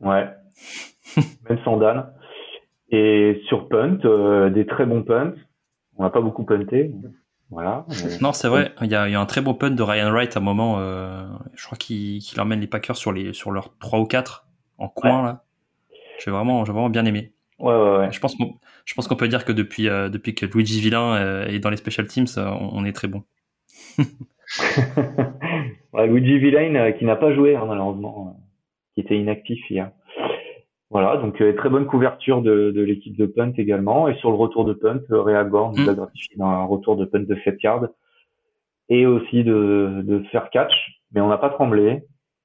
[0.00, 0.30] Ouais.
[1.48, 2.10] Même sans Dan.
[2.90, 5.34] Et sur punt, euh, des très bons punts.
[5.96, 6.90] On n'a pas beaucoup punté.
[7.50, 7.84] Voilà.
[7.88, 8.72] Mais- Non, c'est vrai.
[8.80, 10.42] Il y, a, il y a un très beau punt de Ryan Wright à un
[10.42, 10.76] moment.
[10.78, 14.46] euh, je crois qu'il qu'il emmène les Packers sur, les, sur leurs 3 ou 4
[14.78, 15.22] en coin.
[15.22, 15.43] là.
[16.18, 17.32] J'ai vraiment, j'ai vraiment bien aimé.
[17.58, 18.12] Ouais, ouais, ouais.
[18.12, 21.14] Je pense qu'on je pense qu'on peut dire que depuis, euh, depuis que Luigi Villain
[21.14, 23.22] euh, est dans les special teams, euh, on, on est très bon.
[25.92, 28.36] ouais, Luigi Villain qui n'a pas joué hein, malheureusement,
[28.94, 29.90] qui était inactif hier.
[30.90, 34.08] Voilà, donc très bonne couverture de, de l'équipe de punt également.
[34.08, 35.96] Et sur le retour de punt, Gore nous a Mm.
[35.96, 37.88] gratifié d'un retour de punt de 7 yards
[38.88, 40.72] et aussi de, de faire catch.
[41.12, 42.02] Mais on n'a pas tremblé.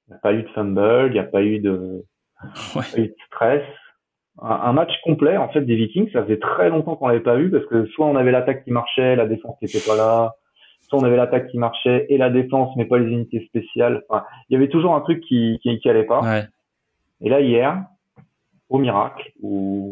[0.08, 2.04] Il n'y a pas eu de fumble, il n'y a pas eu de,
[2.76, 3.08] Ouais.
[3.08, 3.64] de stress.
[4.42, 7.38] Un, un match complet en fait des Vikings, ça faisait très longtemps qu'on l'avait pas
[7.40, 10.34] eu parce que soit on avait l'attaque qui marchait, la défense qui était pas là,
[10.88, 14.04] soit on avait l'attaque qui marchait et la défense mais pas les unités spéciales.
[14.10, 16.22] Enfin, il y avait toujours un truc qui qui, qui allait pas.
[16.22, 16.44] Ouais.
[17.22, 17.84] Et là hier,
[18.70, 19.92] au miracle ou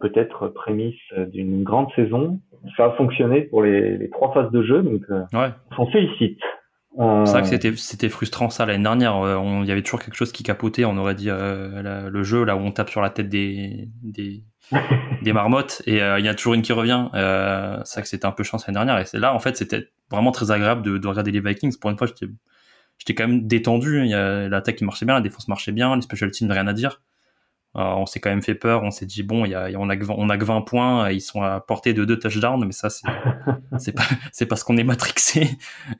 [0.00, 2.40] peut-être prémisse d'une grande saison,
[2.76, 5.50] ça a fonctionné pour les, les trois phases de jeu donc euh, Ouais.
[5.70, 6.40] on s'en félicite.
[7.24, 9.16] C'est vrai que c'était, c'était frustrant ça l'année dernière.
[9.16, 10.84] Euh, on- Il y avait toujours quelque chose qui capotait.
[10.84, 13.88] On aurait dit euh, la- le jeu là où on tape sur la tête des,
[14.02, 14.44] des,
[15.22, 17.08] des marmottes et euh, il y a toujours une qui revient.
[17.14, 18.98] Euh, c'est vrai que c'était un peu chance l'année dernière.
[18.98, 21.78] Et c'est là en fait c'était vraiment très agréable de, de regarder les Vikings.
[21.78, 22.26] Pour une fois j'étais,
[22.98, 24.00] j'étais quand même détendu.
[24.04, 26.66] Il y a l'attaque qui marchait bien, la défense marchait bien, les special teams rien
[26.66, 27.02] à dire.
[27.76, 28.82] Euh, on s'est quand même fait peur.
[28.82, 30.62] On s'est dit bon, il y a, on a que 20, on a que 20
[30.62, 31.10] points.
[31.10, 33.06] Ils sont à portée de deux touchdowns, mais ça c'est
[33.78, 35.48] c'est pas c'est parce qu'on est matrixé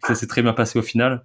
[0.03, 1.23] que ça s'est très bien passé au final.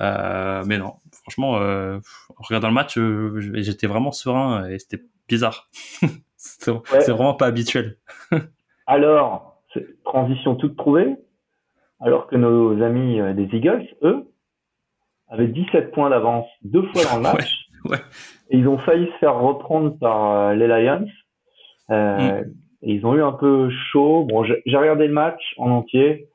[0.00, 1.98] Euh, mais non, franchement, euh,
[2.36, 5.68] en regardant le match, euh, j'étais vraiment serein et c'était bizarre.
[6.36, 6.70] c'est
[7.08, 7.96] vraiment pas habituel.
[8.86, 9.62] Alors,
[10.04, 11.16] transition toute trouvée,
[12.00, 14.24] alors que nos amis euh, des Eagles, eux,
[15.28, 17.67] avaient 17 points d'avance deux fois dans le match.
[17.84, 17.98] Ouais.
[18.50, 21.06] Et ils ont failli se faire reprendre par euh, les Lions.
[21.90, 22.42] Euh,
[22.82, 24.24] et ils ont eu un peu chaud.
[24.28, 26.28] Bon, j'ai regardé le match en entier.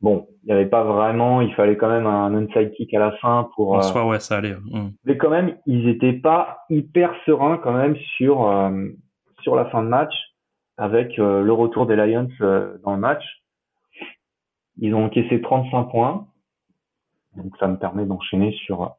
[0.00, 3.12] Bon, il n'y avait pas vraiment, il fallait quand même un onside kick à la
[3.12, 3.74] fin pour.
[3.74, 4.54] En euh, soi, ouais, ça allait.
[4.54, 4.90] Mm.
[5.04, 8.88] mais quand même, ils étaient pas hyper sereins quand même sur euh,
[9.42, 10.12] sur la fin de match
[10.76, 13.22] avec euh, le retour des Lions euh, dans le match.
[14.78, 16.26] Ils ont encaissé 35 points,
[17.36, 18.96] donc ça me permet d'enchaîner sur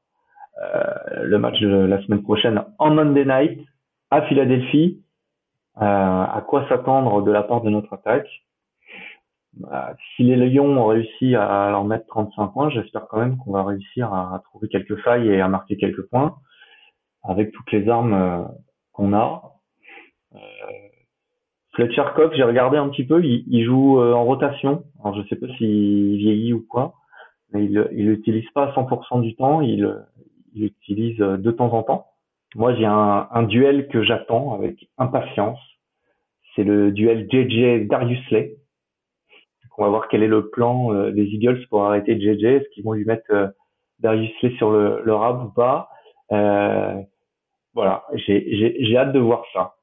[1.24, 3.60] le match de la semaine prochaine en Monday Night
[4.12, 5.02] à Philadelphie.
[5.78, 8.30] Euh, à quoi s'attendre de la part de notre attaque?
[9.54, 13.52] Bah, Si les Lions ont réussi à leur mettre 35 points, j'espère quand même qu'on
[13.52, 16.36] va réussir à, trouver quelques failles et à marquer quelques points
[17.24, 18.44] avec toutes les armes euh,
[18.92, 19.54] qu'on a.
[20.36, 20.38] Euh,
[21.74, 24.84] Fletcher Cox, j'ai regardé un petit peu, il, joue euh, en rotation.
[25.04, 26.94] Alors je sais pas s'il vieillit ou quoi,
[27.52, 30.06] mais il il l'utilise pas à 100% du temps, il
[30.54, 32.08] il l'utilise euh, de temps en temps.
[32.56, 35.60] Moi, j'ai un, duel que j'attends avec impatience.
[36.56, 38.20] C'est le duel JJ Darius.
[38.32, 38.52] Donc,
[39.78, 42.44] on va voir quel est le plan euh, des Eagles pour arrêter JJ.
[42.44, 43.48] Est-ce qu'ils vont lui mettre euh,
[44.00, 45.90] Darius Slay sur le, rab ou pas?
[46.32, 47.02] Euh,
[47.74, 49.76] Voilà, j'ai hâte de voir ça.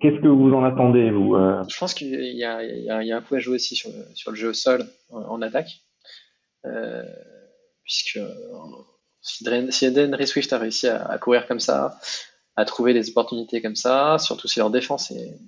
[0.00, 1.62] Qu'est-ce que vous en attendez, vous euh?
[1.68, 4.36] Je pense qu'il y y, a, un coup à jouer aussi sur le, sur le
[4.36, 5.68] jeu au sol en, en attaque.
[6.66, 7.02] Euh,
[7.84, 8.34] puisque euh,
[9.26, 11.98] si, Eden Swift a réussi à, courir comme ça,
[12.54, 15.38] à trouver des opportunités comme ça, surtout si leur défense est,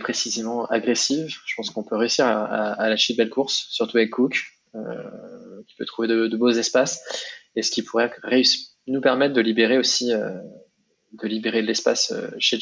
[0.00, 1.34] précisément agressive.
[1.46, 4.38] Je pense qu'on peut réussir à, lâcher de belles courses, surtout avec Cook,
[4.74, 7.00] euh, qui peut trouver de, beaux espaces,
[7.56, 8.12] et ce qui pourrait
[8.86, 10.30] nous permettre de libérer aussi euh,
[11.12, 12.58] de libérer de l'espace euh, chez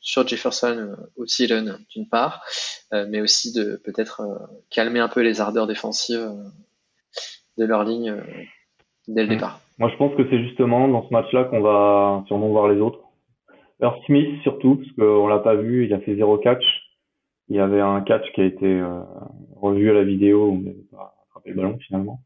[0.00, 2.44] sur Jefferson ou Thielen d'une part,
[2.92, 4.22] mais aussi de peut-être
[4.70, 6.32] calmer un peu les ardeurs défensives
[7.58, 8.14] de leur ligne
[9.08, 9.30] dès le mmh.
[9.30, 9.60] départ.
[9.78, 13.00] Moi, je pense que c'est justement dans ce match-là qu'on va sûrement voir les autres.
[13.80, 16.64] Alors Smith surtout, parce qu'on l'a pas vu, il a fait zéro catch.
[17.48, 19.00] Il y avait un catch qui a été euh,
[19.56, 22.20] revu à la vidéo, il n'avait pas attrapé le ballon finalement.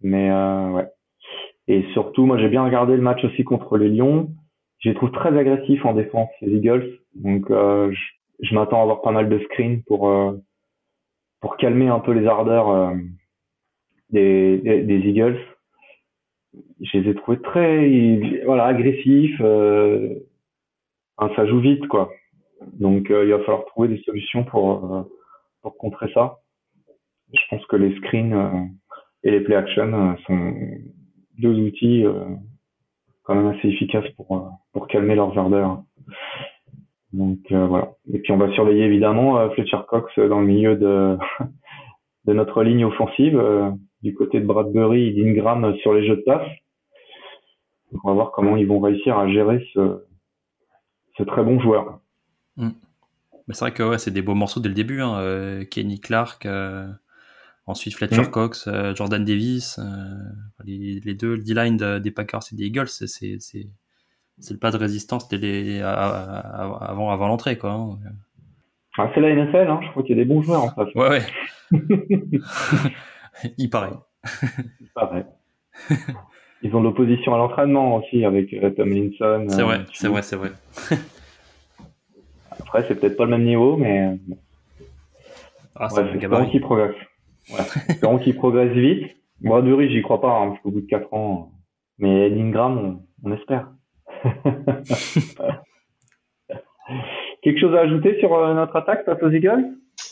[0.00, 0.88] Mais euh, ouais.
[1.68, 4.30] Et surtout, moi j'ai bien regardé le match aussi contre les Lions.
[4.78, 6.98] Je les trouve très agressifs en défense, les Eagles.
[7.14, 10.32] Donc euh, je, je m'attends à avoir pas mal de screens pour euh,
[11.40, 12.94] pour calmer un peu les ardeurs euh,
[14.12, 15.38] des, des, Eagles.
[16.80, 19.40] Je les ai trouvés très voilà agressifs.
[19.40, 20.14] Euh,
[21.36, 22.10] ça joue vite, quoi.
[22.72, 25.02] Donc, euh, il va falloir trouver des solutions pour, euh,
[25.62, 26.38] pour contrer ça.
[27.32, 28.64] Je pense que les screens euh,
[29.22, 30.54] et les play action sont
[31.38, 32.04] deux outils
[33.22, 35.82] quand même assez efficaces pour, pour calmer leurs ardeurs.
[37.12, 37.92] Donc voilà.
[38.12, 41.18] Et puis on va surveiller évidemment Fletcher Cox dans le milieu de,
[42.24, 43.40] de notre ligne offensive,
[44.02, 46.46] du côté de Bradbury et d'Ingram sur les jeux de passe.
[48.04, 50.02] On va voir comment ils vont réussir à gérer ce,
[51.26, 52.00] très bon joueur.
[52.56, 52.70] Mm.
[53.48, 55.02] C'est vrai que ouais, c'est des beaux morceaux dès le début.
[55.02, 55.18] Hein.
[55.18, 56.88] Euh, Kenny Clark, euh,
[57.66, 58.30] ensuite Fletcher mm.
[58.30, 59.78] Cox, euh, Jordan Davis,
[60.64, 63.38] les, deux D-line des Packers et des Eagles, c'est
[64.50, 67.58] le pas de résistance avant, avant l'entrée.
[67.58, 67.72] quoi.
[67.72, 67.98] Hein.
[69.14, 69.80] C'est la NFL, hein.
[69.82, 70.94] je crois qu'il y a des bons joueurs en face.
[70.94, 71.22] Ouais, ouais.
[73.58, 73.92] Il paraît.
[74.80, 75.26] Il paraît.
[76.62, 79.46] Ils ont de l'opposition à l'entraînement aussi avec euh, Tomlinson.
[79.48, 80.50] C'est vrai, euh, c'est vrai, c'est vrai.
[82.60, 84.18] Après, c'est peut-être pas le même niveau, mais
[85.74, 86.96] ah, ouais, espérons qu'il progresse.
[87.50, 87.60] Ouais.
[87.88, 89.16] espérons qu'il progresse vite.
[89.40, 91.52] Bradbury, j'y crois pas, hein, parce qu'au bout de 4 ans,
[91.98, 93.72] mais Ingram, on, on espère.
[97.42, 99.64] Quelque chose à ajouter sur euh, notre attaque face aux Eagles?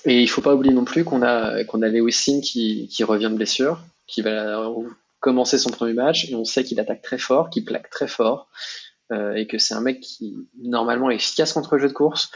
[0.05, 3.31] Et il faut pas oublier non plus qu'on a qu'on a Lewis qui, qui revient
[3.31, 4.71] de blessure, qui va
[5.21, 8.49] commencer son premier match et on sait qu'il attaque très fort, qu'il plaque très fort
[9.13, 12.31] euh, et que c'est un mec qui normalement est efficace contre le jeu de course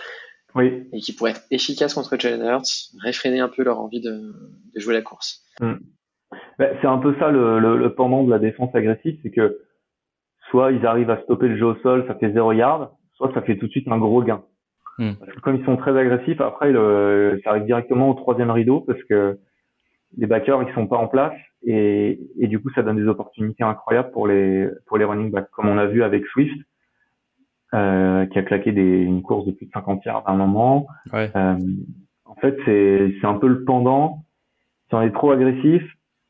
[0.55, 0.89] oui.
[0.93, 4.33] et qui pourrait être efficace contre Jalen Hurts, réfréner un peu leur envie de,
[4.75, 5.43] de jouer la course.
[5.61, 5.77] Hmm.
[6.59, 9.61] Ben, c'est un peu ça le, le, pendant de la défense agressive, c'est que
[10.51, 13.43] soit ils arrivent à stopper le jeu au sol, ça fait zéro yard, soit ça
[13.43, 14.43] fait tout de suite un gros gain.
[14.99, 15.13] Hmm.
[15.19, 18.81] Parce que comme ils sont très agressifs, après le, ça arrive directement au troisième rideau
[18.81, 19.39] parce que
[20.19, 23.63] les backers ils sont pas en place et, et, du coup, ça donne des opportunités
[23.63, 26.57] incroyables pour les pour les running backs, comme on a vu avec Swift,
[27.73, 30.89] euh, qui a claqué des, une course de plus de 50 yards à un moment.
[31.13, 31.31] Ouais.
[31.37, 31.57] Euh,
[32.25, 34.25] en fait, c'est c'est un peu le pendant.
[34.89, 35.83] Si on est trop agressif,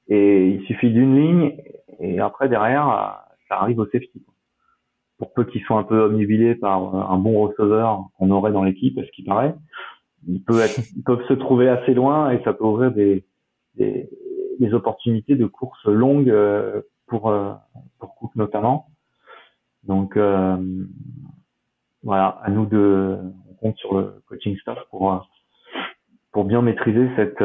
[0.08, 1.56] et il suffit d'une ligne,
[1.98, 4.22] et après derrière, ça arrive au safety.
[5.22, 8.98] Pour peu qu'ils soient un peu omnibilés par un bon receveur qu'on aurait dans l'équipe,
[8.98, 9.54] à ce qui paraît,
[10.26, 13.24] ils peuvent, être, ils peuvent se trouver assez loin et ça peut ouvrir des,
[13.76, 14.10] des,
[14.58, 17.52] des opportunités de courses longues euh, pour euh,
[18.00, 18.88] pour Cook notamment.
[19.84, 20.56] Donc euh,
[22.02, 23.16] voilà, à nous de
[23.48, 25.28] on compte sur le coaching staff pour
[26.32, 27.44] pour bien maîtriser cette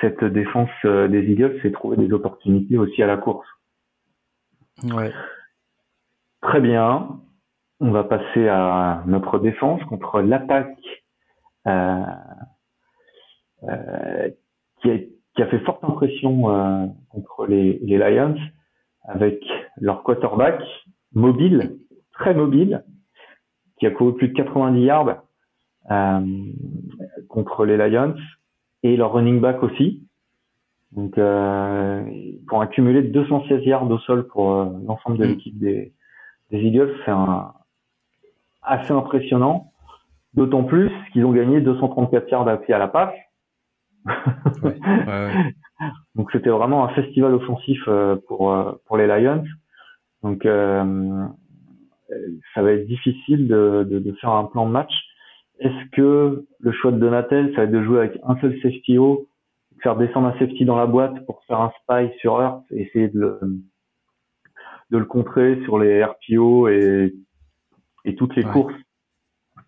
[0.00, 3.48] cette défense des Eagles, c'est trouver des opportunités aussi à la course.
[4.84, 5.10] Ouais.
[6.48, 7.20] Très bien.
[7.78, 10.78] On va passer à notre défense contre l'attaque
[11.66, 12.02] euh,
[13.64, 14.30] euh,
[14.80, 14.98] qui, a,
[15.34, 18.38] qui a fait forte impression euh, contre les, les, Lions
[19.02, 19.44] avec
[19.76, 20.62] leur quarterback
[21.12, 21.76] mobile,
[22.12, 22.82] très mobile,
[23.78, 25.22] qui a couru plus de 90 yards
[25.90, 26.20] euh,
[27.28, 28.16] contre les Lions
[28.84, 30.02] et leur running back aussi.
[30.92, 32.02] Donc euh,
[32.46, 35.28] pour accumuler 216 yards au sol pour euh, l'ensemble de mm.
[35.28, 35.92] l'équipe des,
[36.50, 37.12] des Eagles, c'est
[38.62, 39.72] assez impressionnant.
[40.34, 43.14] D'autant plus qu'ils ont gagné 234 yards pied à la passe
[46.14, 49.44] Donc c'était vraiment un festival offensif euh, pour euh, pour les Lions.
[50.22, 51.26] Donc euh,
[52.54, 54.92] ça va être difficile de, de, de, faire un plan de match.
[55.60, 58.98] Est-ce que le choix de Donatel, ça va être de jouer avec un seul safety
[58.98, 59.28] haut,
[59.82, 63.18] faire descendre un safety dans la boîte pour faire un spy sur Earth, essayer de
[63.18, 63.40] le,
[64.90, 67.14] de le contrer sur les RPO et,
[68.04, 68.74] et toutes les courses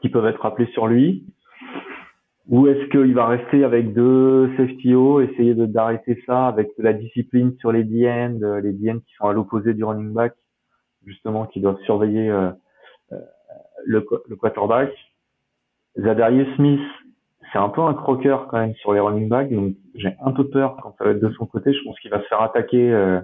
[0.01, 1.27] qui peuvent être appelées sur lui
[2.51, 6.93] ou est-ce qu'il va rester avec deux safety hauts, essayer d'arrêter ça avec de la
[6.93, 10.35] discipline sur les DN, les DN qui sont à l'opposé du running back,
[11.07, 12.51] justement qui doivent surveiller euh,
[13.85, 14.91] le, le quarterback?
[15.97, 16.81] Zadarius Smith,
[17.53, 20.49] c'est un peu un croqueur quand même sur les running backs, donc j'ai un peu
[20.49, 21.73] peur quand ça va être de son côté.
[21.73, 23.21] Je pense qu'il va se faire attaquer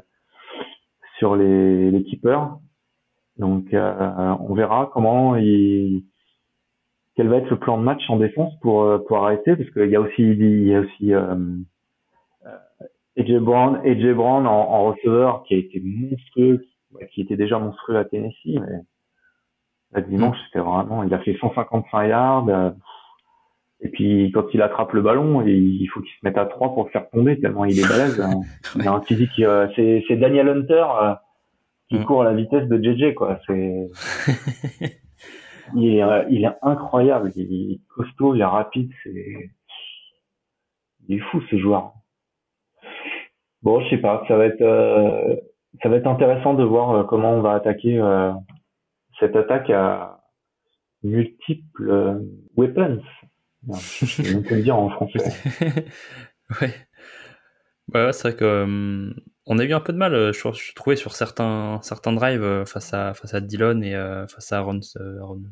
[1.19, 2.59] sur les, les keepers.
[3.39, 6.05] Donc on verra comment il
[7.17, 9.97] quel va être le plan de match en défense pour pour arrêter parce qu'il y
[9.97, 11.13] a aussi il y a aussi
[13.17, 16.67] AJ Brown, AJ Brown en, en, receveur qui a été monstrueux,
[17.13, 18.83] qui, était déjà monstrueux à Tennessee, mais
[19.93, 22.75] là, dimanche c'était vraiment, il a fait 155 yards.
[23.83, 26.75] Euh, et puis quand il attrape le ballon, il faut qu'il se mette à 3
[26.75, 28.21] pour le faire tomber tellement il est balèze.
[28.21, 28.41] Hein.
[28.77, 31.15] Il a un physique, euh, c'est, c'est Daniel Hunter euh,
[31.89, 32.05] qui mm.
[32.05, 33.39] court à la vitesse de JJ quoi.
[33.47, 33.91] C'est
[35.75, 39.51] il est, il est incroyable, il est costaud, il est rapide, c'est
[41.09, 41.93] il est fou ce joueur.
[43.63, 45.37] Bon, je sais pas, ça va être euh,
[45.83, 48.33] ça va être intéressant de voir euh, comment on va attaquer euh,
[49.19, 50.21] cette attaque à
[51.03, 52.21] multiples
[52.57, 53.01] weapons.
[53.69, 55.33] On peut le dire en français.
[56.61, 56.75] ouais.
[57.95, 59.15] Ouais, c'est vrai que
[59.49, 62.93] on a eu un peu de mal, je, je trouvais sur certains certains drives face
[62.93, 63.93] à face à Dillon et
[64.29, 64.81] face à Aaron,
[65.21, 65.43] Aaron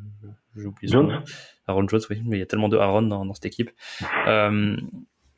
[0.83, 1.22] Jones.
[1.68, 3.70] Aaron Jones, oui, mais il y a tellement de Aaron dans, dans cette équipe.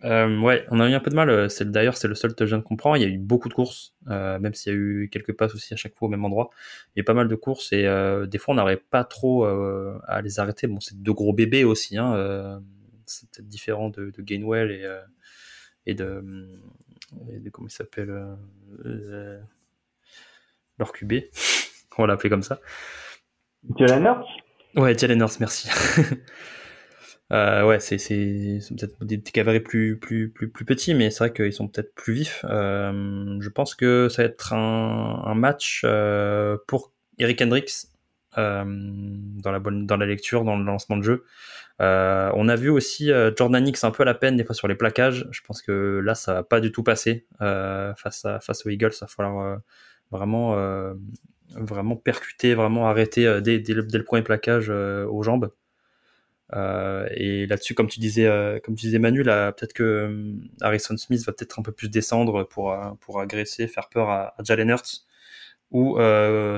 [0.04, 1.30] Euh, ouais, on a eu un peu de mal.
[1.30, 2.96] Euh, c'est d'ailleurs c'est le seul que je viens de comprendre.
[2.96, 5.54] Il y a eu beaucoup de courses, euh, même s'il y a eu quelques passes
[5.54, 6.50] aussi à chaque fois au même endroit.
[6.94, 9.44] Il y a pas mal de courses et euh, des fois on n'arrive pas trop
[9.44, 10.66] à les arrêter.
[10.66, 11.96] Bon, c'est deux gros bébés aussi.
[11.96, 12.62] Hein,
[13.06, 14.86] c'est peut-être différent de, de, Gainwell et,
[15.86, 16.22] et de,
[17.32, 18.36] et, de, comment il s'appelle
[20.78, 21.12] leur QB.
[21.98, 22.60] on va l'appeler comme ça.
[23.78, 24.26] Jalen Hurts?
[24.74, 25.70] Ouais, Jalen Hurts, merci.
[27.32, 31.52] Euh, ouais, c'est peut-être des petits plus plus plus plus petits, mais c'est vrai qu'ils
[31.52, 32.44] sont peut-être plus vifs.
[32.48, 37.88] Euh, je pense que ça va être un, match euh, pour Eric Hendricks
[38.36, 41.24] dans la bonne dans la lecture, dans le lancement de jeu.
[41.80, 44.74] On a vu aussi Jordan X un peu à la peine des fois sur les
[44.76, 45.26] plaquages.
[45.32, 48.92] Je pense que là, ça va pas du tout passer face à face aux Eagles.
[48.92, 49.60] Ça va falloir
[50.12, 50.54] vraiment
[51.56, 55.50] vraiment percuter, vraiment arrêter dès, dès, dès le premier plaquage aux jambes.
[56.54, 60.96] Euh, et là-dessus, comme tu disais, euh, comme tu disais Manu, peut-être que euh, Harrison
[60.96, 64.70] Smith va peut-être un peu plus descendre pour pour agresser, faire peur à, à Jalen
[64.70, 65.06] Hurts,
[65.72, 65.96] ou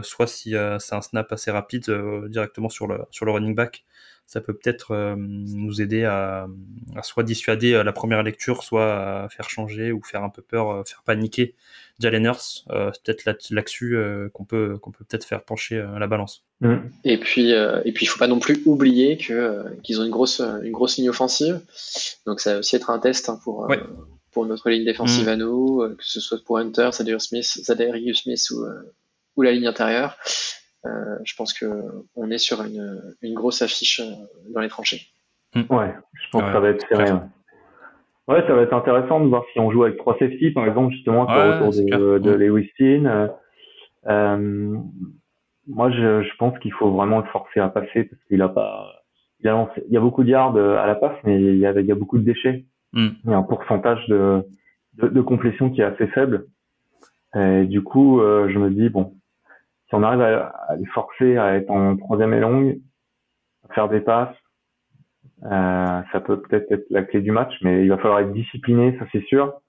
[0.02, 1.90] soit si c'est un snap assez rapide
[2.28, 3.84] directement sur le running back,
[4.28, 6.46] ça peut peut-être nous aider à,
[6.94, 10.86] à, soit dissuader la première lecture, soit à faire changer ou faire un peu peur,
[10.86, 11.56] faire paniquer
[11.98, 12.64] Jalen Hurts.
[12.68, 13.98] c'est peut-être là-dessus
[14.32, 16.44] qu'on peut qu'on peut peut-être faire pencher la balance.
[16.60, 16.76] Mm.
[17.04, 20.04] Et puis, euh, et puis, il faut pas non plus oublier que euh, qu'ils ont
[20.04, 21.60] une grosse, une grosse ligne offensive.
[22.26, 23.76] Donc, ça va aussi être un test hein, pour euh,
[24.32, 25.28] pour notre ligne défensive mm.
[25.28, 28.64] à nous, que ce soit pour Hunter, Zadarius Smith, Zadarius Smith ou
[29.36, 30.16] ou la ligne intérieure.
[30.84, 31.66] Je pense que
[32.14, 34.00] on est sur une, une grosse affiche
[34.54, 35.02] dans les tranchées.
[35.54, 35.62] Mm.
[35.70, 37.10] Ouais, je pense que ça va être serré.
[38.28, 38.46] Ouais.
[38.46, 41.22] ça va être intéressant de voir si on joue avec trois safety, par exemple, justement,
[41.22, 42.70] autour de, de Lewis
[44.06, 44.76] Euh,
[45.66, 48.90] moi, je, je pense qu'il faut vraiment le forcer à passer parce qu'il a pas.
[49.40, 51.78] Il, a il y a beaucoup de yards à la passe, mais il y a,
[51.78, 52.64] il y a beaucoup de déchets.
[52.92, 53.08] Mm.
[53.24, 54.42] Il y a un pourcentage de,
[54.94, 56.46] de, de, complétion qui est assez faible.
[57.34, 59.14] Et du coup, euh, je me dis bon,
[59.88, 62.78] si on arrive à, à, les forcer à être en troisième et longue,
[63.68, 64.34] à faire des passes,
[65.44, 68.96] euh, ça peut peut-être être la clé du match, mais il va falloir être discipliné,
[68.98, 69.60] ça c'est sûr.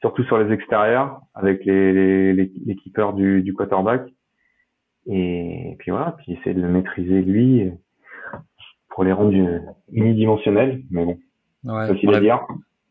[0.00, 4.02] Surtout sur les extérieurs, avec les, les, les, les keepers du, du quarterback.
[5.06, 7.70] Et puis voilà, puis essayer de le maîtriser lui
[8.90, 9.32] pour les rendre
[9.92, 10.82] unidimensionnels.
[10.90, 11.18] Mais bon,
[11.64, 12.30] ouais, on, avait,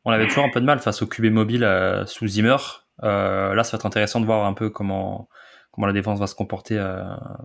[0.06, 2.58] on avait toujours un peu de mal face au QB mobile euh, sous Zimmer.
[3.04, 5.28] Euh, là, ça va être intéressant de voir un peu comment
[5.72, 7.04] comment la défense va se comporter euh,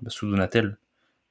[0.08, 0.78] sous Donatel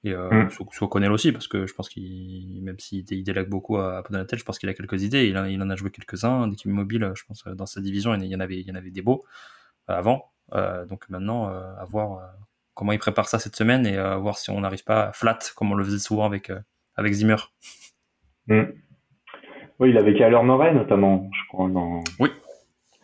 [0.04, 0.50] et euh, mm.
[0.52, 3.98] sous, sous O'Connell aussi, parce que je pense qu'il, même s'il il délague beaucoup à,
[3.98, 5.28] à Donatel, je pense qu'il a quelques idées.
[5.28, 7.12] Il, il en a joué quelques-uns d'équipes mobiles.
[7.16, 9.26] Je pense dans sa division, il y en avait, il y en avait des beaux
[9.88, 10.32] avant.
[10.88, 12.36] donc maintenant, à voir
[12.76, 15.72] comment il prépare ça cette semaine et euh, voir si on n'arrive pas flat comme
[15.72, 16.60] on le faisait souvent avec euh,
[16.96, 17.38] avec Zimmer.
[18.48, 18.64] Mm.
[19.80, 21.70] Oui, il avait Kyler Murray notamment, je crois.
[22.20, 22.30] Oui,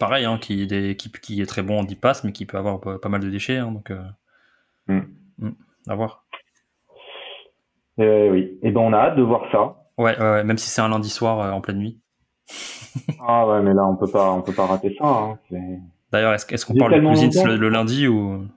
[0.02, 2.82] pareil, hein, qui, est qui est très bon en 10 passes, mais qui peut avoir
[2.82, 3.58] pas, mal de déchets.
[3.58, 4.02] Hein, donc, euh,
[4.88, 5.02] mm.
[5.38, 5.52] Mm,
[5.88, 6.26] à voir.
[7.98, 9.76] oui, et ben on a hâte de voir ça.
[9.98, 12.00] Ouais, ouais même si c'est un lundi soir en pleine nuit.
[13.22, 15.06] ah ouais, mais là on peut pas, on peut pas rater ça.
[15.06, 15.40] Hein.
[16.12, 18.48] D'ailleurs, est-ce qu'on parle de cousins le, le, lundi ou?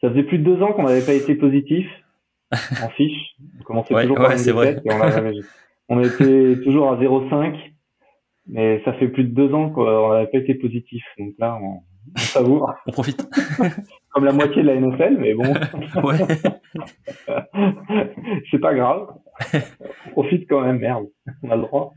[0.00, 1.86] Ça faisait plus de deux ans qu'on n'avait pas été positif
[2.52, 3.34] en fiche.
[3.60, 4.80] On commençait toujours par c'est vrai.
[5.90, 7.73] On, était toujours à 0,5,
[8.46, 11.04] mais ça fait plus de deux ans qu'on n'avait pas été positif.
[11.18, 11.80] Donc là, on,
[12.14, 12.74] on savoure.
[12.86, 13.26] on profite.
[14.10, 15.44] comme la moitié de la NFL, mais bon.
[16.02, 16.18] ouais.
[18.50, 19.08] c'est pas grave.
[20.06, 21.06] On profite quand même, merde.
[21.42, 21.92] On a le droit.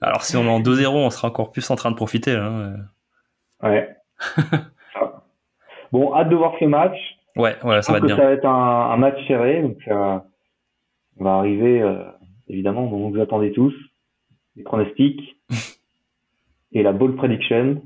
[0.00, 2.32] Alors, si on est en 2-0, on sera encore plus en train de profiter.
[2.32, 2.76] Hein.
[3.62, 3.88] Ouais.
[5.92, 6.96] bon, hâte de voir ce match.
[7.36, 8.16] Ouais, voilà, ça va être bien.
[8.16, 10.18] Ça va être un, un match serré, donc euh,
[11.18, 12.04] on va arriver, euh,
[12.48, 13.74] évidemment, dont vous attendez tous,
[14.56, 15.36] les pronostics
[16.72, 17.82] et la ball prediction.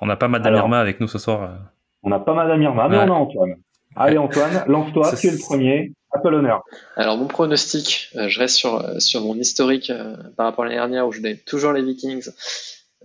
[0.00, 1.42] On n'a pas Madame Irma avec nous ce soir.
[1.42, 1.56] euh.
[2.02, 3.04] On n'a pas Madame Irma, mais Ouais.
[3.08, 3.54] on a Antoine.
[3.96, 5.92] Allez Antoine, lance-toi, tu es le premier.
[6.12, 6.62] À toi l'honneur.
[6.96, 10.68] Alors mon pronostic, euh, je reste sur, euh, sur mon historique euh, par rapport à
[10.68, 12.30] l'année dernière où je donnais toujours les Vikings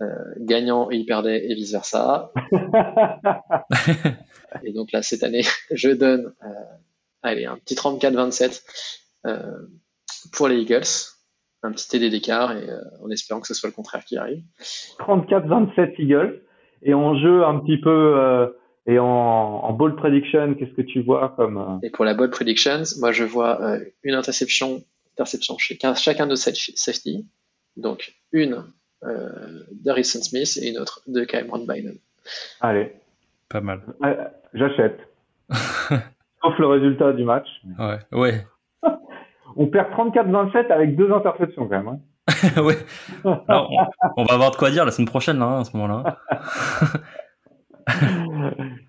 [0.00, 0.06] euh,
[0.40, 2.32] gagnants et ils perdaient et vice versa.
[4.64, 6.48] et donc là cette année, je donne euh,
[7.22, 8.62] allez un petit 34-27
[9.26, 9.40] euh,
[10.32, 10.84] pour les Eagles,
[11.66, 14.42] un petit TD d'écart et euh, en espérant que ce soit le contraire qui arrive.
[15.00, 16.40] 34-27 Eagles.
[16.82, 18.46] Et en jeu un petit peu, euh,
[18.86, 21.56] et en, en ball prediction, qu'est-ce que tu vois comme...
[21.58, 24.82] euh, Et pour la ball predictions, moi je vois euh, une interception,
[25.16, 27.26] interception chez chacun de safety.
[27.76, 28.64] Donc une
[29.04, 31.96] euh, de Harrison Smith et une autre de Cameron Bynum.
[32.60, 32.92] Allez,
[33.48, 33.80] Pas mal.
[34.04, 34.14] euh,
[34.54, 34.98] j'achète.
[36.42, 37.46] Sauf le résultat du match.
[37.78, 38.46] Ouais, ouais.
[39.56, 41.88] On perd 34-27 avec deux interceptions quand même.
[41.88, 42.00] hein.
[42.62, 42.76] ouais.
[43.48, 45.76] Alors, on, on va avoir de quoi dire la semaine prochaine, là, hein, à ce
[45.76, 46.18] moment-là.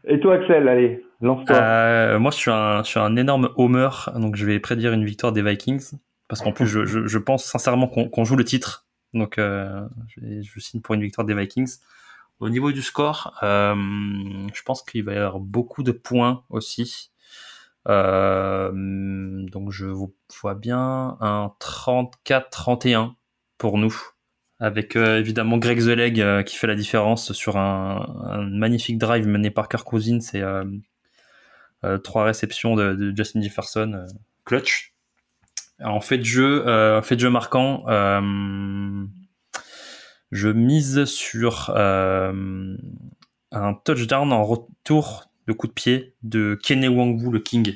[0.07, 1.55] Et toi Axel, allez, lance-toi.
[1.55, 5.05] Euh, moi, je suis, un, je suis un énorme homer, donc je vais prédire une
[5.05, 5.91] victoire des Vikings.
[6.28, 8.86] Parce qu'en plus, je, je, je pense sincèrement qu'on joue le titre.
[9.13, 9.82] Donc, euh,
[10.18, 11.78] je signe pour une victoire des Vikings.
[12.39, 13.74] Au niveau du score, euh,
[14.53, 17.11] je pense qu'il va y avoir beaucoup de points aussi.
[17.88, 18.71] Euh,
[19.51, 19.85] donc, je
[20.41, 23.13] vois bien un 34-31
[23.57, 23.95] pour nous.
[24.59, 28.97] Avec euh, évidemment Greg The Leg euh, qui fait la différence sur un, un magnifique
[28.97, 30.65] drive mené par Kirk Cousins et euh,
[31.99, 34.07] trois réceptions de, de Justin Jefferson
[34.45, 34.95] clutch.
[35.83, 36.63] En fait de jeu,
[37.03, 37.83] fait de jeu marquant,
[40.31, 42.77] je mise sur un
[43.85, 47.74] touchdown en retour de coup de pied de Kene Wangwu, le King.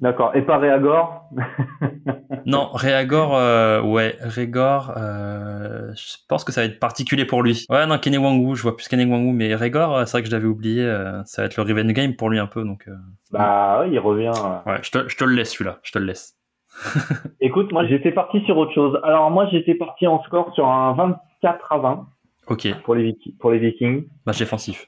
[0.00, 0.34] D'accord.
[0.36, 1.28] Et pas Réagor
[2.46, 7.66] Non, Réagor, euh, ouais, Régor, euh, je pense que ça va être particulier pour lui.
[7.68, 10.28] Ouais, non, Kene Wangwu, je vois plus Kene Wangwu, mais Régor, euh, c'est vrai que
[10.28, 12.88] je l'avais oublié, euh, ça va être le revenge game pour lui un peu, donc
[13.32, 14.32] Bah oui, il revient.
[14.66, 16.36] ouais, je te, je te le laisse celui-là, je te le laisse.
[17.40, 18.98] Écoute, moi j'étais parti sur autre chose.
[19.02, 22.06] Alors moi j'étais parti en score sur un 24 à 20
[22.46, 24.04] Ok, pour les, pour les Vikings.
[24.26, 24.86] match défensif.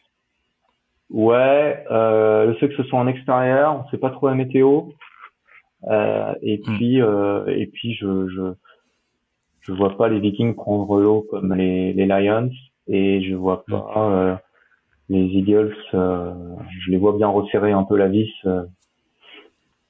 [1.11, 4.83] Ouais, euh, le fait que ce soit en extérieur, on sait pas trop la météo.
[5.91, 6.77] Euh, et Hmm.
[6.77, 8.53] puis euh, et puis je, je
[9.63, 12.51] je vois pas les Vikings prendre l'eau comme les, les Lions
[12.87, 13.73] et je vois Hmm.
[13.73, 14.37] pas euh,
[15.09, 15.75] les Eagles.
[15.95, 16.33] euh,
[16.85, 18.65] je les vois bien resserrer un peu la vis euh,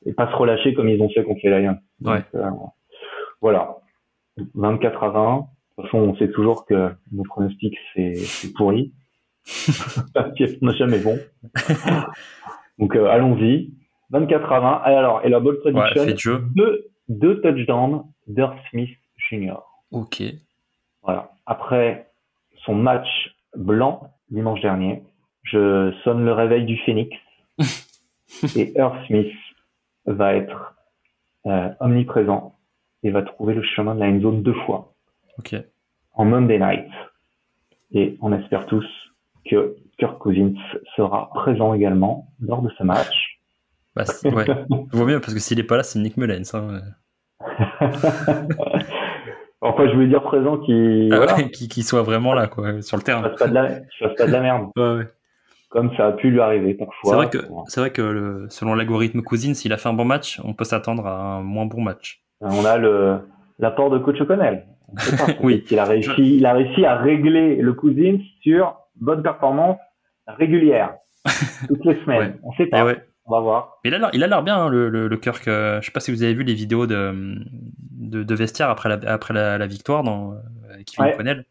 [0.06, 1.78] et pas se relâcher comme ils ont fait contre les Lions.
[2.02, 2.24] Ouais.
[3.40, 3.76] voilà,
[4.54, 5.36] 24 à 20.
[5.38, 5.42] De
[5.82, 8.92] toute façon, on sait toujours que nos pronostics c'est c'est pourri.
[10.14, 11.18] Parce qu'on n'est jamais bon.
[12.78, 13.72] Donc euh, allons-y.
[14.10, 14.82] 24 à 20.
[14.90, 16.42] Et alors, et la ball Ouais, prediction, de jeu.
[16.56, 18.90] deux, deux touchdowns d'Earl Smith
[19.28, 19.58] Jr.
[19.92, 20.22] Ok.
[21.02, 21.30] Voilà.
[21.46, 22.10] Après
[22.64, 23.06] son match
[23.56, 25.02] blanc dimanche dernier,
[25.44, 27.10] je sonne le réveil du Phoenix
[28.56, 29.32] et Earl Smith
[30.06, 30.74] va être
[31.46, 32.54] euh, omniprésent
[33.02, 34.92] et va trouver le chemin de la end zone deux fois
[35.38, 35.54] Ok.
[36.14, 36.90] en Monday night.
[37.92, 38.86] Et on espère tous
[39.48, 40.54] que Kirk Cousins
[40.96, 43.38] sera présent également lors de ce match.
[43.96, 44.44] Bah, ouais.
[44.92, 46.54] Je vois bien parce que s'il est pas là, c'est Nick Mullens.
[46.54, 46.80] Hein.
[49.60, 52.80] enfin, je voulais dire présent qui, Ah voilà, ouais, qui, qui soit vraiment là, quoi,
[52.82, 53.22] sur le terrain.
[53.22, 53.68] fasse pas de la,
[53.98, 55.06] fasse pas de la merde, Ouais,
[55.68, 57.10] comme ça a pu lui arriver parfois.
[57.10, 57.38] C'est vrai que,
[57.68, 60.64] c'est vrai que le- selon l'algorithme Cousins, s'il a fait un bon match, on peut
[60.64, 62.22] s'attendre à un moins bon match.
[62.40, 63.18] On a le
[63.58, 64.66] l'apport de coach O'Connell.
[65.42, 65.64] Oui.
[65.70, 69.78] Il a réussi, il a réussi à régler le Cousins sur bonne performance
[70.26, 70.94] régulière
[71.68, 72.32] toutes les semaines.
[72.32, 72.38] Ouais.
[72.42, 72.84] On sait pas.
[72.84, 73.04] ouais.
[73.26, 73.78] On va voir.
[73.84, 75.46] Mais il a l'air, il a l'air bien, hein, le, le, le Kirk.
[75.46, 77.36] euh, je sais pas si vous avez vu les vidéos de,
[77.92, 80.36] de, de vestiaire après la, après la, la victoire dans, euh,
[80.74, 81.16] avec Kevin Ouais.
[81.16, 81.44] Connell.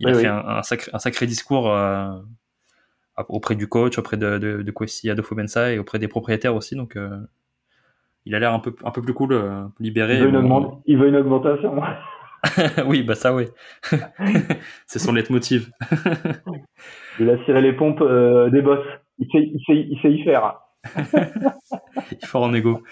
[0.00, 0.22] Il Oui, a oui.
[0.22, 2.10] fait un, un sacré, un sacré discours euh,
[3.28, 6.74] auprès du coach, auprès de, de, de Kwesi Adofo-Mensah et auprès des propriétaires aussi.
[6.74, 7.18] Donc, euh,
[8.24, 10.16] il a l'air un peu, un peu plus cool, euh, libéré.
[10.16, 11.80] Il veut, une Bon, il veut une augmentation.
[12.86, 13.46] oui, bah ça, oui.
[14.86, 15.70] C'est son leitmotiv.
[17.20, 18.80] Il a ciré les pompes euh, des boss.
[19.18, 20.60] Il sait, il sait, il sait y faire.
[22.10, 22.82] Il est fort en égo.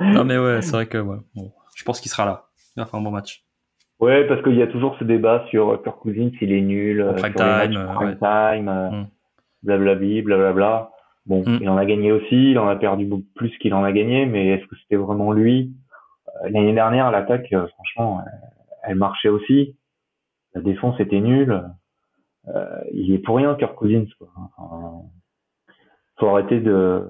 [0.00, 2.46] non, mais ouais, c'est vrai que ouais, bon, je pense qu'il sera là.
[2.76, 3.44] Il va faire un bon match.
[4.00, 7.00] Ouais, parce qu'il y a toujours ce débat sur euh, Kirk Cousins, il est nul,
[7.00, 8.16] euh, prime time, matchs euh, prime ouais.
[8.56, 8.68] time.
[8.68, 8.90] euh.
[8.90, 9.06] Mm.
[9.62, 10.90] blablabli, blablabla.
[11.24, 11.58] Bon, Mm.
[11.62, 14.26] il en a gagné aussi, il en a perdu beaucoup plus qu'il en a gagné,
[14.26, 15.85] mais est-ce que c'était vraiment lui Euh,
[16.44, 18.30] L'année dernière, l'attaque, euh, franchement, euh,
[18.82, 19.76] elle marchait aussi.
[20.54, 21.64] La défense était nulle.
[22.48, 24.06] Euh, il est pour rien, Kirk Cousins.
[24.18, 24.28] Quoi.
[24.36, 25.02] Enfin,
[26.18, 27.02] faut arrêter de.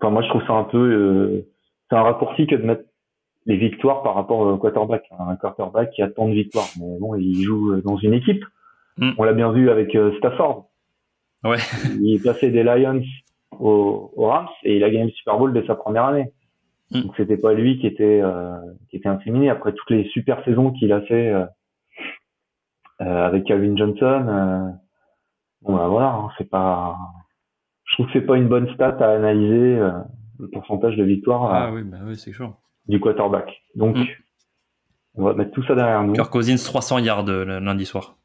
[0.00, 0.78] Enfin, moi, je trouve ça un peu.
[0.78, 1.48] euh,
[1.90, 2.84] C'est un raccourci que de mettre
[3.44, 5.04] les victoires par rapport au quarterback.
[5.18, 8.44] Un quarterback qui a tant de victoires, mais bon, il joue dans une équipe.
[8.98, 9.12] Mm.
[9.18, 10.70] On l'a bien vu avec euh, Stafford.
[11.44, 11.58] Ouais.
[12.00, 13.02] Il est passé des Lions
[13.58, 16.32] aux, aux Rams et il a gagné le Super Bowl dès sa première année.
[16.92, 17.00] Mm.
[17.02, 18.56] Donc c'était pas lui qui était euh,
[18.90, 21.44] qui était incriminé après toutes les super saisons qu'il a fait euh,
[23.00, 24.26] euh, avec Calvin Johnson.
[24.28, 24.68] euh,
[25.62, 26.96] bon bah voilà, hein, c'est pas.
[27.84, 29.90] Je trouve que c'est pas une bonne stat à analyser euh,
[30.38, 32.32] le pourcentage de victoire Ah euh, oui, bah oui, c'est
[32.88, 33.48] du quarterback.
[33.74, 34.04] Donc Mm.
[35.16, 36.12] on va mettre tout ça derrière nous.
[36.12, 38.16] Kirk Cousins 300 yards le lundi soir.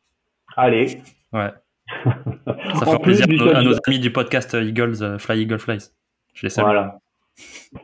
[0.57, 1.01] Allez.
[1.33, 1.51] Ouais.
[2.05, 3.79] Ça plus plaisir à nos, à nos touchdown.
[3.87, 5.91] amis du podcast Eagles, Fly Eagle Flies.
[6.33, 6.65] Je les salue.
[6.65, 6.99] Voilà.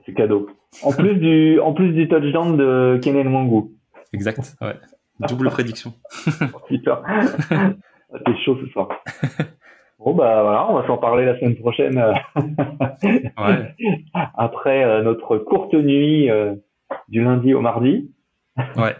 [0.05, 0.49] C'est cadeau.
[0.83, 3.69] En plus du en plus du touchdown de Kenen Wangu.
[4.13, 4.39] Exact.
[4.61, 4.75] Ouais.
[5.27, 5.93] Double prédiction.
[8.13, 8.87] Ah, T'es chaud ce soir.
[9.99, 12.13] Bon bah voilà, on va s'en parler la semaine prochaine euh,
[13.03, 13.75] Ouais.
[14.37, 16.55] après euh, notre courte nuit euh,
[17.09, 18.09] du lundi au mardi.
[18.77, 18.95] Ouais.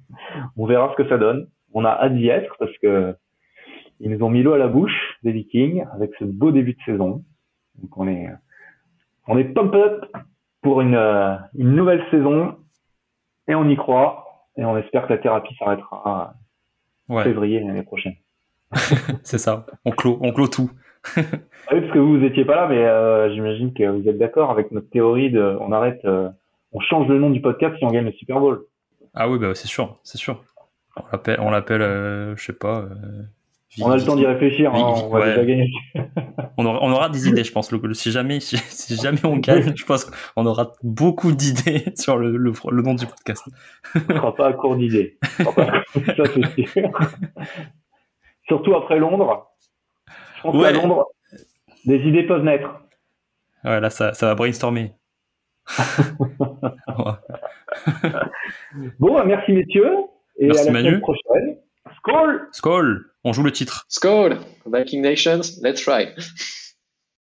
[0.56, 1.48] On verra ce que ça donne.
[1.74, 3.16] On a hâte d'y être parce que
[3.98, 6.82] ils nous ont mis l'eau à la bouche des Vikings avec ce beau début de
[6.84, 7.24] saison.
[7.82, 8.28] Donc on est
[9.28, 10.04] on est pump up
[10.62, 12.56] pour une euh, une nouvelle saison
[13.48, 16.34] et on y croit et on espère que la thérapie s'arrêtera
[17.08, 17.24] en Ouais.
[17.24, 18.14] février l'année prochaine.
[19.22, 19.66] C'est ça.
[19.84, 20.70] On clôt, on clôt tout.
[21.16, 21.20] Ah
[21.72, 24.50] oui, parce que vous, vous étiez pas là, mais euh, j'imagine que vous êtes d'accord
[24.50, 26.30] avec notre théorie de, on arrête, euh,
[26.72, 28.64] on change le nom du podcast si on gagne le Super Bowl.
[29.14, 30.42] Ah oui, bah c'est sûr, c'est sûr.
[30.96, 32.86] On l'appelle, on l'appelle, euh, je sais pas.
[33.80, 35.26] On a le temps d'y réfléchir, hein, on va ouais.
[35.30, 35.70] déjà gagner.
[36.58, 37.72] On aura, on aura des idées, je pense.
[37.72, 42.18] Le, si jamais, si, si jamais on gagne, je pense qu'on aura beaucoup d'idées sur
[42.18, 43.42] le, le, le nom du podcast.
[43.94, 45.18] On sera pas à court d'idées.
[45.38, 45.74] Ça,
[46.54, 46.90] c'est sûr.
[48.48, 49.50] Surtout après Londres.
[50.36, 50.72] Je pense Ouais.
[50.72, 51.06] qu'à Londres,
[51.86, 52.68] des idées peuvent naître.
[53.64, 54.92] Ouais, là, ça, ça va brainstormer.
[58.98, 59.96] Bon, bah, merci messieurs.
[60.38, 61.00] Et Merci, à la Manu.
[61.00, 61.56] prochaine.
[61.96, 62.48] Skol!
[62.52, 63.84] Skoll, on joue le titre.
[63.88, 66.14] Skull, Viking Nations, let's try.